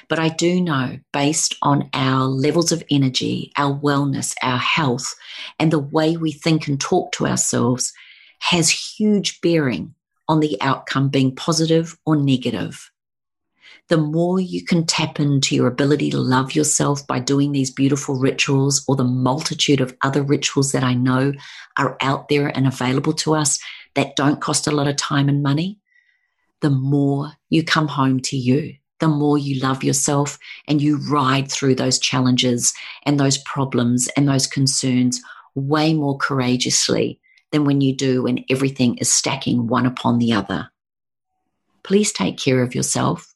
But 0.08 0.20
I 0.20 0.30
do 0.30 0.62
know, 0.62 1.00
based 1.12 1.56
on 1.62 1.90
our 1.94 2.26
levels 2.26 2.72
of 2.72 2.84
energy, 2.90 3.52
our 3.58 3.78
wellness, 3.78 4.34
our 4.42 4.58
health, 4.58 5.14
and 5.60 5.72
the 5.72 5.80
way 5.80 6.16
we 6.18 6.32
think 6.32 6.68
and 6.68 6.80
talk 6.80 7.12
to 7.14 7.28
ourselves, 7.28 7.92
has 8.40 8.70
huge 8.70 9.42
bearing 9.42 9.94
on 10.28 10.40
the 10.40 10.58
outcome 10.62 11.10
being 11.10 11.36
positive 11.36 11.98
or 12.06 12.16
negative. 12.16 12.90
The 13.90 13.98
more 13.98 14.40
you 14.40 14.64
can 14.64 14.86
tap 14.86 15.20
into 15.20 15.56
your 15.56 15.68
ability 15.68 16.12
to 16.12 16.20
love 16.20 16.56
yourself 16.56 17.06
by 17.06 17.20
doing 17.20 17.52
these 17.52 17.70
beautiful 17.70 18.16
rituals 18.16 18.86
or 18.88 18.96
the 18.96 19.04
multitude 19.04 19.82
of 19.82 19.96
other 20.02 20.24
rituals 20.24 20.72
that 20.72 20.84
I 20.84 20.94
know 20.94 21.34
are 21.78 21.98
out 22.02 22.30
there 22.30 22.48
and 22.48 22.66
available 22.66 23.14
to 23.14 23.34
us 23.34 23.60
that 23.96 24.16
don't 24.16 24.40
cost 24.40 24.68
a 24.68 24.72
lot 24.72 24.88
of 24.88 24.96
time 24.96 25.28
and 25.28 25.44
money, 25.44 25.81
the 26.62 26.70
more 26.70 27.34
you 27.50 27.64
come 27.64 27.88
home 27.88 28.20
to 28.20 28.38
you 28.38 28.76
the 29.02 29.08
more 29.08 29.38
you 29.38 29.60
love 29.60 29.84
yourself 29.84 30.38
and 30.68 30.80
you 30.80 30.98
ride 31.10 31.52
through 31.52 31.76
those 31.76 32.00
challenges 32.00 32.74
and 33.04 33.20
those 33.20 33.40
problems 33.40 34.08
and 34.16 34.30
those 34.30 34.46
concerns 34.48 35.20
way 35.56 35.94
more 35.94 36.18
courageously 36.18 37.20
than 37.52 37.66
when 37.66 37.82
you 37.82 37.94
do 37.94 38.24
when 38.24 38.46
everything 38.50 38.98
is 39.00 39.12
stacking 39.12 39.68
one 39.68 39.86
upon 39.86 40.20
the 40.20 40.32
other. 40.32 40.70
Please 41.84 42.14
take 42.14 42.38
care 42.38 42.62
of 42.62 42.76
yourself. 42.76 43.34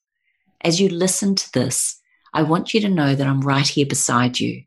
As 0.62 0.80
you 0.80 0.88
listen 0.88 1.36
to 1.36 1.52
this, 1.52 2.00
I 2.32 2.44
want 2.44 2.74
you 2.74 2.80
to 2.82 2.90
know 2.90 3.16
that 3.16 3.28
I'm 3.28 3.42
right 3.42 3.68
here 3.68 3.88
beside 3.88 4.40
you. 4.40 4.64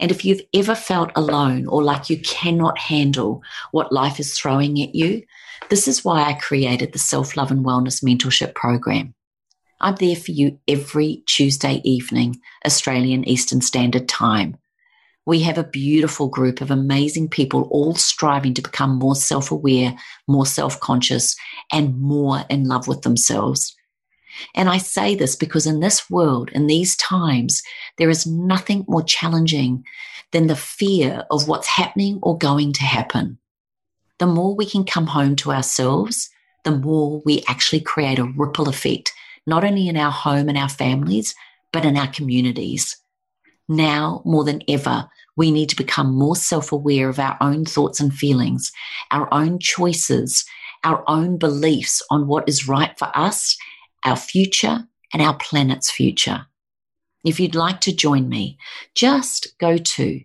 And 0.00 0.10
if 0.10 0.24
you've 0.24 0.42
ever 0.54 0.74
felt 0.74 1.10
alone 1.14 1.66
or 1.66 1.82
like 1.82 2.10
you 2.10 2.18
cannot 2.18 2.78
handle 2.78 3.42
what 3.70 3.92
life 3.92 4.18
is 4.18 4.36
throwing 4.36 4.80
at 4.82 4.94
you, 4.94 5.22
this 5.68 5.88
is 5.88 6.04
why 6.04 6.22
I 6.22 6.34
created 6.34 6.92
the 6.92 6.98
Self 6.98 7.36
Love 7.36 7.50
and 7.50 7.64
Wellness 7.64 8.02
Mentorship 8.02 8.54
Program. 8.54 9.14
I'm 9.80 9.96
there 9.96 10.16
for 10.16 10.30
you 10.30 10.58
every 10.68 11.24
Tuesday 11.26 11.80
evening, 11.84 12.40
Australian 12.64 13.28
Eastern 13.28 13.60
Standard 13.60 14.08
Time. 14.08 14.56
We 15.24 15.40
have 15.42 15.58
a 15.58 15.64
beautiful 15.64 16.28
group 16.28 16.60
of 16.60 16.70
amazing 16.70 17.28
people 17.28 17.68
all 17.70 17.94
striving 17.94 18.54
to 18.54 18.62
become 18.62 18.98
more 18.98 19.16
self 19.16 19.50
aware, 19.50 19.94
more 20.28 20.46
self 20.46 20.78
conscious, 20.80 21.36
and 21.72 22.00
more 22.00 22.44
in 22.48 22.64
love 22.64 22.88
with 22.88 23.02
themselves. 23.02 23.74
And 24.54 24.68
I 24.68 24.78
say 24.78 25.14
this 25.14 25.36
because 25.36 25.66
in 25.66 25.80
this 25.80 26.08
world, 26.08 26.50
in 26.52 26.66
these 26.66 26.96
times, 26.96 27.62
there 27.98 28.10
is 28.10 28.26
nothing 28.26 28.84
more 28.88 29.02
challenging 29.02 29.84
than 30.32 30.46
the 30.46 30.56
fear 30.56 31.24
of 31.30 31.48
what's 31.48 31.68
happening 31.68 32.18
or 32.22 32.38
going 32.38 32.72
to 32.74 32.82
happen. 32.82 33.38
The 34.22 34.26
more 34.28 34.54
we 34.54 34.66
can 34.66 34.84
come 34.84 35.08
home 35.08 35.34
to 35.34 35.50
ourselves, 35.50 36.30
the 36.62 36.70
more 36.70 37.20
we 37.26 37.42
actually 37.48 37.80
create 37.80 38.20
a 38.20 38.32
ripple 38.36 38.68
effect 38.68 39.12
not 39.48 39.64
only 39.64 39.88
in 39.88 39.96
our 39.96 40.12
home 40.12 40.48
and 40.48 40.56
our 40.56 40.68
families, 40.68 41.34
but 41.72 41.84
in 41.84 41.96
our 41.96 42.06
communities. 42.06 42.96
Now 43.68 44.22
more 44.24 44.44
than 44.44 44.62
ever, 44.68 45.08
we 45.36 45.50
need 45.50 45.70
to 45.70 45.76
become 45.76 46.14
more 46.14 46.36
self 46.36 46.70
aware 46.70 47.08
of 47.08 47.18
our 47.18 47.36
own 47.40 47.64
thoughts 47.64 47.98
and 47.98 48.14
feelings, 48.14 48.70
our 49.10 49.26
own 49.34 49.58
choices, 49.58 50.44
our 50.84 51.02
own 51.08 51.36
beliefs 51.36 52.00
on 52.08 52.28
what 52.28 52.48
is 52.48 52.68
right 52.68 52.96
for 52.96 53.10
us, 53.16 53.56
our 54.04 54.14
future, 54.14 54.86
and 55.12 55.20
our 55.20 55.36
planet's 55.36 55.90
future. 55.90 56.46
If 57.24 57.40
you'd 57.40 57.56
like 57.56 57.80
to 57.80 57.92
join 57.92 58.28
me, 58.28 58.56
just 58.94 59.58
go 59.58 59.78
to 59.78 60.20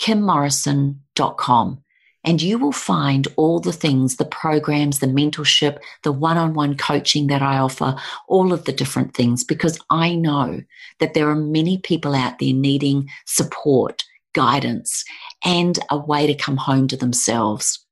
kimmorrison.com 0.00 1.84
and 2.28 2.42
you 2.42 2.58
will 2.58 2.72
find 2.72 3.26
all 3.36 3.58
the 3.58 3.72
things, 3.72 4.16
the 4.16 4.24
programs, 4.26 4.98
the 4.98 5.06
mentorship, 5.06 5.78
the 6.02 6.12
one 6.12 6.36
on 6.36 6.52
one 6.52 6.76
coaching 6.76 7.28
that 7.28 7.40
I 7.40 7.56
offer, 7.56 7.96
all 8.26 8.52
of 8.52 8.66
the 8.66 8.72
different 8.72 9.14
things, 9.14 9.42
because 9.42 9.80
I 9.88 10.14
know 10.14 10.60
that 10.98 11.14
there 11.14 11.30
are 11.30 11.34
many 11.34 11.78
people 11.78 12.14
out 12.14 12.38
there 12.38 12.52
needing 12.52 13.08
support, 13.24 14.04
guidance, 14.34 15.06
and 15.42 15.78
a 15.88 15.96
way 15.96 16.26
to 16.26 16.34
come 16.34 16.58
home 16.58 16.86
to 16.88 16.98
themselves. 16.98 17.82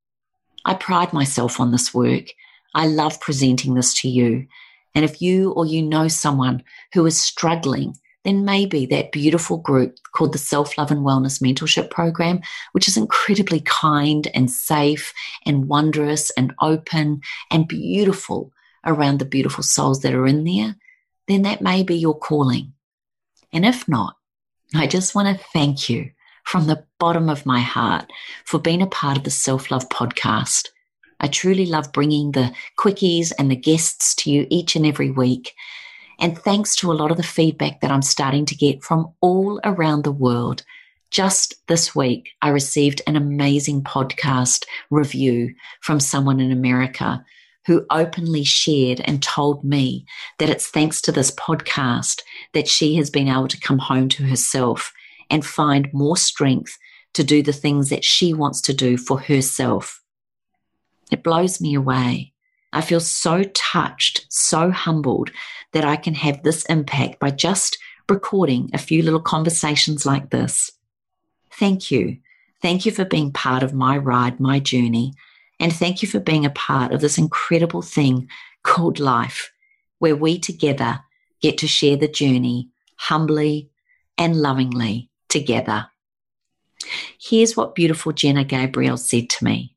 I 0.66 0.75
pride 0.75 1.14
myself 1.14 1.59
on 1.59 1.72
this 1.72 1.94
work. 1.94 2.27
I 2.75 2.88
love 2.88 3.18
presenting 3.22 3.72
this 3.72 3.94
to 4.03 4.09
you. 4.11 4.46
And 4.94 5.03
if 5.03 5.22
you 5.22 5.53
or 5.53 5.64
you 5.64 5.81
know 5.81 6.09
someone 6.09 6.62
who 6.92 7.07
is 7.07 7.18
struggling 7.18 7.96
then 8.26 8.44
maybe 8.44 8.86
that 8.86 9.12
beautiful 9.12 9.58
group 9.58 9.96
called 10.12 10.32
the 10.32 10.38
Self 10.38 10.76
Love 10.76 10.90
and 10.90 11.00
Wellness 11.00 11.40
Mentorship 11.40 11.90
Program, 11.90 12.40
which 12.72 12.88
is 12.88 12.96
incredibly 12.96 13.60
kind 13.60 14.28
and 14.34 14.50
safe 14.50 15.12
and 15.44 15.68
wondrous 15.68 16.30
and 16.30 16.52
open 16.60 17.20
and 17.50 17.68
beautiful 17.68 18.52
around 18.84 19.18
the 19.18 19.24
beautiful 19.24 19.62
souls 19.62 20.00
that 20.00 20.14
are 20.14 20.26
in 20.26 20.44
there, 20.44 20.76
then 21.28 21.42
that 21.42 21.60
may 21.60 21.82
be 21.82 21.96
your 21.96 22.18
calling. 22.18 22.72
And 23.52 23.64
if 23.64 23.86
not, 23.88 24.16
I 24.74 24.86
just 24.86 25.14
want 25.14 25.28
to 25.28 25.44
thank 25.52 25.88
you 25.88 26.10
from 26.44 26.66
the 26.66 26.84
bottom 26.98 27.28
of 27.28 27.46
my 27.46 27.60
heart 27.60 28.10
for 28.44 28.58
being 28.58 28.82
a 28.82 28.86
part 28.86 29.16
of 29.16 29.24
the 29.24 29.30
Self 29.30 29.70
Love 29.70 29.88
podcast. 29.88 30.68
I 31.18 31.28
truly 31.28 31.66
love 31.66 31.92
bringing 31.92 32.32
the 32.32 32.52
quickies 32.78 33.32
and 33.38 33.50
the 33.50 33.56
guests 33.56 34.14
to 34.16 34.30
you 34.30 34.46
each 34.50 34.76
and 34.76 34.86
every 34.86 35.10
week. 35.10 35.54
And 36.18 36.38
thanks 36.38 36.74
to 36.76 36.90
a 36.90 36.94
lot 36.94 37.11
of 37.11 37.16
the 37.16 37.22
feedback 37.22 37.81
that 37.81 37.90
I'm 37.90 38.02
starting 38.02 38.46
to 38.46 38.55
get 38.55 38.83
from 38.83 39.12
all 39.20 39.61
around 39.64 40.05
the 40.05 40.12
world, 40.12 40.62
just 41.11 41.55
this 41.68 41.94
week, 41.94 42.31
I 42.42 42.48
received 42.48 43.02
an 43.07 43.16
amazing 43.16 43.83
podcast 43.83 44.64
review 44.90 45.55
from 45.81 46.00
someone 46.00 46.40
in 46.40 46.50
America 46.50 47.24
who 47.66 47.85
openly 47.90 48.44
shared 48.44 49.00
and 49.00 49.22
told 49.22 49.64
me 49.64 50.07
that 50.38 50.50
it's 50.50 50.68
thanks 50.68 51.00
to 51.02 51.12
this 51.12 51.31
podcast 51.33 52.20
that 52.55 52.68
she 52.68 52.94
has 52.96 53.11
been 53.11 53.29
able 53.29 53.48
to 53.48 53.61
come 53.61 53.79
home 53.79 54.09
to 54.09 54.24
herself 54.24 54.92
and 55.31 55.44
find 55.44 55.92
more 55.92 56.16
strength 56.16 56.79
to 57.12 57.24
do 57.24 57.42
the 57.42 57.52
things 57.52 57.88
that 57.88 58.05
she 58.05 58.33
wants 58.33 58.61
to 58.61 58.72
do 58.72 58.96
for 58.96 59.18
herself. 59.18 60.02
It 61.11 61.22
blows 61.22 61.61
me 61.61 61.74
away. 61.74 62.33
I 62.76 62.82
feel 62.82 63.00
so 63.00 63.42
touched, 63.54 64.26
so 64.28 64.70
humbled 64.70 65.30
that 65.72 65.86
I 65.86 65.96
can 65.96 66.12
have 66.12 66.42
this 66.42 66.66
impact 66.66 67.18
by 67.18 67.30
just 67.30 67.78
recording 68.06 68.68
a 68.74 68.78
few 68.78 69.02
little 69.02 69.22
conversations 69.22 70.04
like 70.04 70.28
this. 70.28 70.70
Thank 71.52 71.90
you. 71.90 72.18
Thank 72.60 72.84
you 72.84 72.92
for 72.92 73.06
being 73.06 73.32
part 73.32 73.62
of 73.62 73.72
my 73.72 73.96
ride, 73.96 74.40
my 74.40 74.58
journey. 74.58 75.14
And 75.58 75.72
thank 75.72 76.02
you 76.02 76.08
for 76.08 76.20
being 76.20 76.44
a 76.44 76.50
part 76.50 76.92
of 76.92 77.00
this 77.00 77.16
incredible 77.16 77.80
thing 77.80 78.28
called 78.62 79.00
life, 79.00 79.50
where 79.98 80.14
we 80.14 80.38
together 80.38 81.00
get 81.40 81.56
to 81.58 81.66
share 81.66 81.96
the 81.96 82.08
journey 82.08 82.68
humbly 82.96 83.70
and 84.18 84.36
lovingly 84.36 85.08
together. 85.30 85.86
Here's 87.18 87.56
what 87.56 87.74
beautiful 87.74 88.12
Jenna 88.12 88.44
Gabriel 88.44 88.98
said 88.98 89.30
to 89.30 89.44
me. 89.44 89.75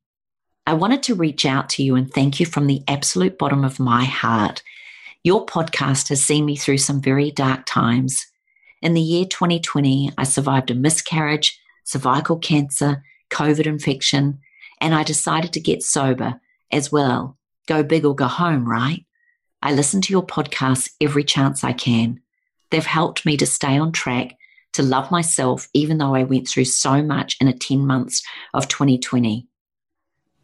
I 0.69 0.73
wanted 0.73 1.01
to 1.03 1.15
reach 1.15 1.47
out 1.47 1.67
to 1.69 1.84
you 1.84 1.95
and 1.95 2.13
thank 2.13 2.39
you 2.39 2.45
from 2.45 2.67
the 2.67 2.84
absolute 2.88 3.39
bottom 3.39 3.63
of 3.63 3.79
my 3.79 4.03
heart. 4.03 4.62
Your 5.23 5.43
podcast 5.43 6.10
has 6.10 6.23
seen 6.23 6.45
me 6.45 6.55
through 6.55 6.77
some 6.77 7.01
very 7.01 7.32
dark 7.32 7.65
times. 7.65 8.23
In 8.84 8.93
the 8.93 9.01
year 9.01 9.25
2020, 9.25 10.12
I 10.15 10.23
survived 10.25 10.69
a 10.69 10.75
miscarriage, 10.75 11.60
cervical 11.86 12.38
cancer, 12.38 13.03
COVID 13.32 13.65
infection, 13.65 14.41
and 14.79 14.93
I 14.93 15.01
decided 15.01 15.53
to 15.53 15.60
get 15.60 15.82
sober 15.82 16.39
as 16.71 16.91
well. 16.91 17.39
Go 17.67 17.82
big 17.82 18.05
or 18.05 18.13
go 18.13 18.27
home, 18.27 18.69
right? 18.69 19.03
I 19.63 19.73
listen 19.73 20.01
to 20.01 20.13
your 20.13 20.23
podcasts 20.23 20.91
every 21.01 21.23
chance 21.23 21.63
I 21.63 21.73
can. 21.73 22.19
They've 22.69 22.86
helped 22.86 23.25
me 23.25 23.38
to 23.38 23.47
stay 23.47 23.79
on 23.79 23.91
track, 23.91 24.36
to 24.73 24.84
love 24.84 25.10
myself, 25.10 25.67
even 25.73 25.97
though 25.97 26.13
I 26.13 26.25
went 26.25 26.47
through 26.47 26.65
so 26.65 27.01
much 27.01 27.38
in 27.41 27.47
a 27.47 27.58
10 27.58 27.88
months 27.88 28.23
of 28.53 28.67
2020. 28.67 29.47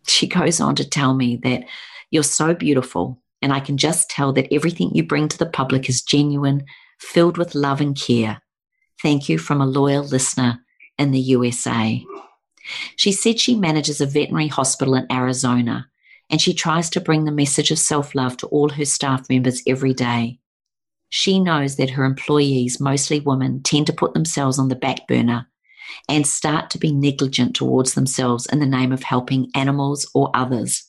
She 0.07 0.27
goes 0.27 0.59
on 0.59 0.75
to 0.75 0.87
tell 0.87 1.13
me 1.13 1.37
that 1.43 1.65
you're 2.11 2.23
so 2.23 2.53
beautiful, 2.53 3.21
and 3.41 3.51
I 3.51 3.59
can 3.59 3.77
just 3.77 4.09
tell 4.09 4.33
that 4.33 4.53
everything 4.53 4.91
you 4.93 5.03
bring 5.03 5.27
to 5.27 5.37
the 5.37 5.45
public 5.45 5.89
is 5.89 6.01
genuine, 6.01 6.65
filled 6.99 7.37
with 7.37 7.55
love 7.55 7.81
and 7.81 7.99
care. 7.99 8.41
Thank 9.01 9.29
you 9.29 9.37
from 9.37 9.61
a 9.61 9.65
loyal 9.65 10.03
listener 10.03 10.59
in 10.97 11.11
the 11.11 11.19
USA. 11.19 12.03
She 12.95 13.11
said 13.11 13.39
she 13.39 13.55
manages 13.55 14.01
a 14.01 14.05
veterinary 14.05 14.47
hospital 14.47 14.95
in 14.95 15.11
Arizona 15.11 15.87
and 16.29 16.41
she 16.41 16.53
tries 16.53 16.89
to 16.89 17.01
bring 17.01 17.25
the 17.25 17.31
message 17.31 17.71
of 17.71 17.79
self 17.79 18.15
love 18.15 18.37
to 18.37 18.47
all 18.47 18.69
her 18.69 18.85
staff 18.85 19.29
members 19.29 19.61
every 19.67 19.93
day. 19.93 20.39
She 21.09 21.39
knows 21.39 21.75
that 21.75 21.91
her 21.91 22.03
employees, 22.03 22.79
mostly 22.79 23.19
women, 23.19 23.61
tend 23.61 23.87
to 23.87 23.93
put 23.93 24.13
themselves 24.13 24.57
on 24.57 24.69
the 24.69 24.75
back 24.75 25.07
burner 25.07 25.47
and 26.07 26.25
start 26.25 26.69
to 26.71 26.77
be 26.77 26.91
negligent 26.91 27.55
towards 27.55 27.93
themselves 27.93 28.45
in 28.45 28.59
the 28.59 28.65
name 28.65 28.91
of 28.91 29.03
helping 29.03 29.49
animals 29.55 30.09
or 30.13 30.31
others. 30.33 30.83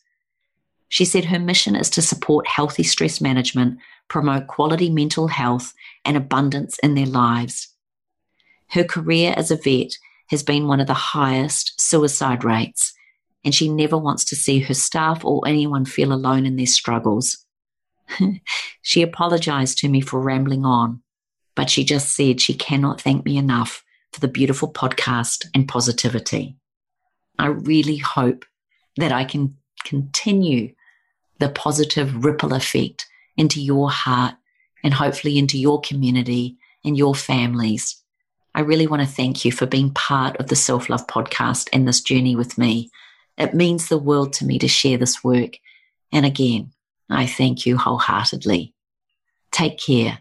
She 0.89 1.05
said 1.05 1.27
her 1.27 1.39
mission 1.39 1.75
is 1.75 1.91
to 1.91 2.03
support 2.03 2.47
healthy 2.47 2.83
stress 2.83 3.21
management, 3.21 3.79
promote 4.09 4.47
quality 4.47 4.91
mental 4.91 5.29
health 5.29 5.73
and 6.05 6.17
abundance 6.17 6.79
in 6.81 6.95
their 6.95 7.07
lives. 7.07 7.69
Her 8.69 8.85
career 8.85 9.35
as 9.37 9.51
a 9.51 9.57
vet 9.57 9.93
has 10.29 10.43
been 10.43 10.69
one 10.69 10.81
of 10.81 10.87
the 10.87 10.95
highest 10.95 11.81
suicide 11.81 12.45
rates, 12.45 12.93
and 13.45 13.55
she 13.55 13.69
never 13.69 13.97
wants 13.97 14.25
to 14.27 14.37
see 14.37 14.61
her 14.61 14.75
staff 14.75 15.25
or 15.25 15.47
anyone 15.47 15.85
feel 15.85 16.13
alone 16.13 16.47
in 16.47 16.57
their 16.57 16.67
struggles. 16.67 17.45
she 18.83 19.03
apologized 19.03 19.79
to 19.79 19.89
me 19.89 20.01
for 20.01 20.21
rambling 20.21 20.65
on, 20.65 21.03
but 21.55 21.71
she 21.71 21.85
just 21.85 22.15
said 22.15 22.41
she 22.41 22.55
cannot 22.55 23.01
thank 23.01 23.25
me 23.25 23.37
enough 23.37 23.85
for 24.17 24.21
the 24.21 24.29
beautiful 24.29 24.73
podcast 24.73 25.45
and 25.53 25.69
positivity. 25.69 26.57
I 27.39 27.49
really 27.49 27.99
hope 27.99 28.47
that 28.97 29.13
I 29.13 29.25
can 29.25 29.59
continue 29.85 30.75
the 31.39 31.51
positive 31.51 32.25
ripple 32.25 32.55
effect 32.55 33.05
into 33.37 33.61
your 33.61 33.91
heart 33.91 34.35
and 34.83 34.95
hopefully 34.95 35.37
into 35.37 35.59
your 35.59 35.83
community 35.83 36.57
and 36.83 36.97
your 36.97 37.15
families. 37.15 38.03
I 38.55 38.61
really 38.61 38.87
want 38.87 39.03
to 39.03 39.07
thank 39.07 39.45
you 39.45 39.53
for 39.53 39.67
being 39.67 39.91
part 39.91 40.39
of 40.39 40.47
the 40.47 40.57
Self 40.57 40.89
Love 40.89 41.07
podcast 41.07 41.69
and 41.75 41.87
this 41.87 42.01
journey 42.01 42.35
with 42.35 42.57
me. 42.57 42.89
It 43.37 43.53
means 43.53 43.89
the 43.89 43.99
world 43.99 44.33
to 44.35 44.47
me 44.47 44.59
to 44.61 44.67
share 44.67 44.97
this 44.97 45.23
work. 45.23 45.59
And 46.11 46.25
again, 46.25 46.73
I 47.11 47.27
thank 47.27 47.67
you 47.67 47.77
wholeheartedly. 47.77 48.73
Take 49.51 49.79
care. 49.79 50.21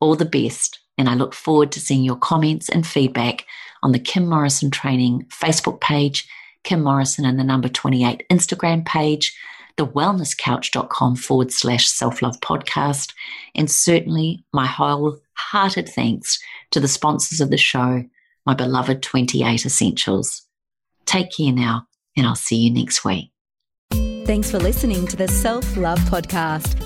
All 0.00 0.16
the 0.16 0.24
best. 0.24 0.80
And 0.98 1.08
I 1.08 1.14
look 1.14 1.34
forward 1.34 1.72
to 1.72 1.80
seeing 1.80 2.02
your 2.02 2.16
comments 2.16 2.68
and 2.68 2.86
feedback 2.86 3.46
on 3.82 3.92
the 3.92 3.98
Kim 3.98 4.26
Morrison 4.28 4.70
Training 4.70 5.26
Facebook 5.28 5.80
page, 5.80 6.28
Kim 6.64 6.82
Morrison 6.82 7.24
and 7.24 7.38
the 7.38 7.44
number 7.44 7.68
28 7.68 8.24
Instagram 8.30 8.84
page, 8.84 9.36
the 9.76 9.86
wellnesscouch.com 9.86 11.16
forward 11.16 11.52
slash 11.52 11.86
self 11.86 12.22
love 12.22 12.40
podcast, 12.40 13.12
and 13.54 13.70
certainly 13.70 14.44
my 14.52 14.66
wholehearted 14.66 15.88
thanks 15.88 16.38
to 16.70 16.80
the 16.80 16.88
sponsors 16.88 17.40
of 17.40 17.50
the 17.50 17.58
show, 17.58 18.04
my 18.46 18.54
beloved 18.54 19.02
28 19.02 19.66
Essentials. 19.66 20.42
Take 21.04 21.30
care 21.30 21.52
now, 21.52 21.86
and 22.16 22.26
I'll 22.26 22.34
see 22.34 22.56
you 22.56 22.72
next 22.72 23.04
week. 23.04 23.30
Thanks 24.24 24.50
for 24.50 24.58
listening 24.58 25.06
to 25.08 25.16
the 25.16 25.28
Self 25.28 25.76
Love 25.76 26.00
Podcast. 26.00 26.85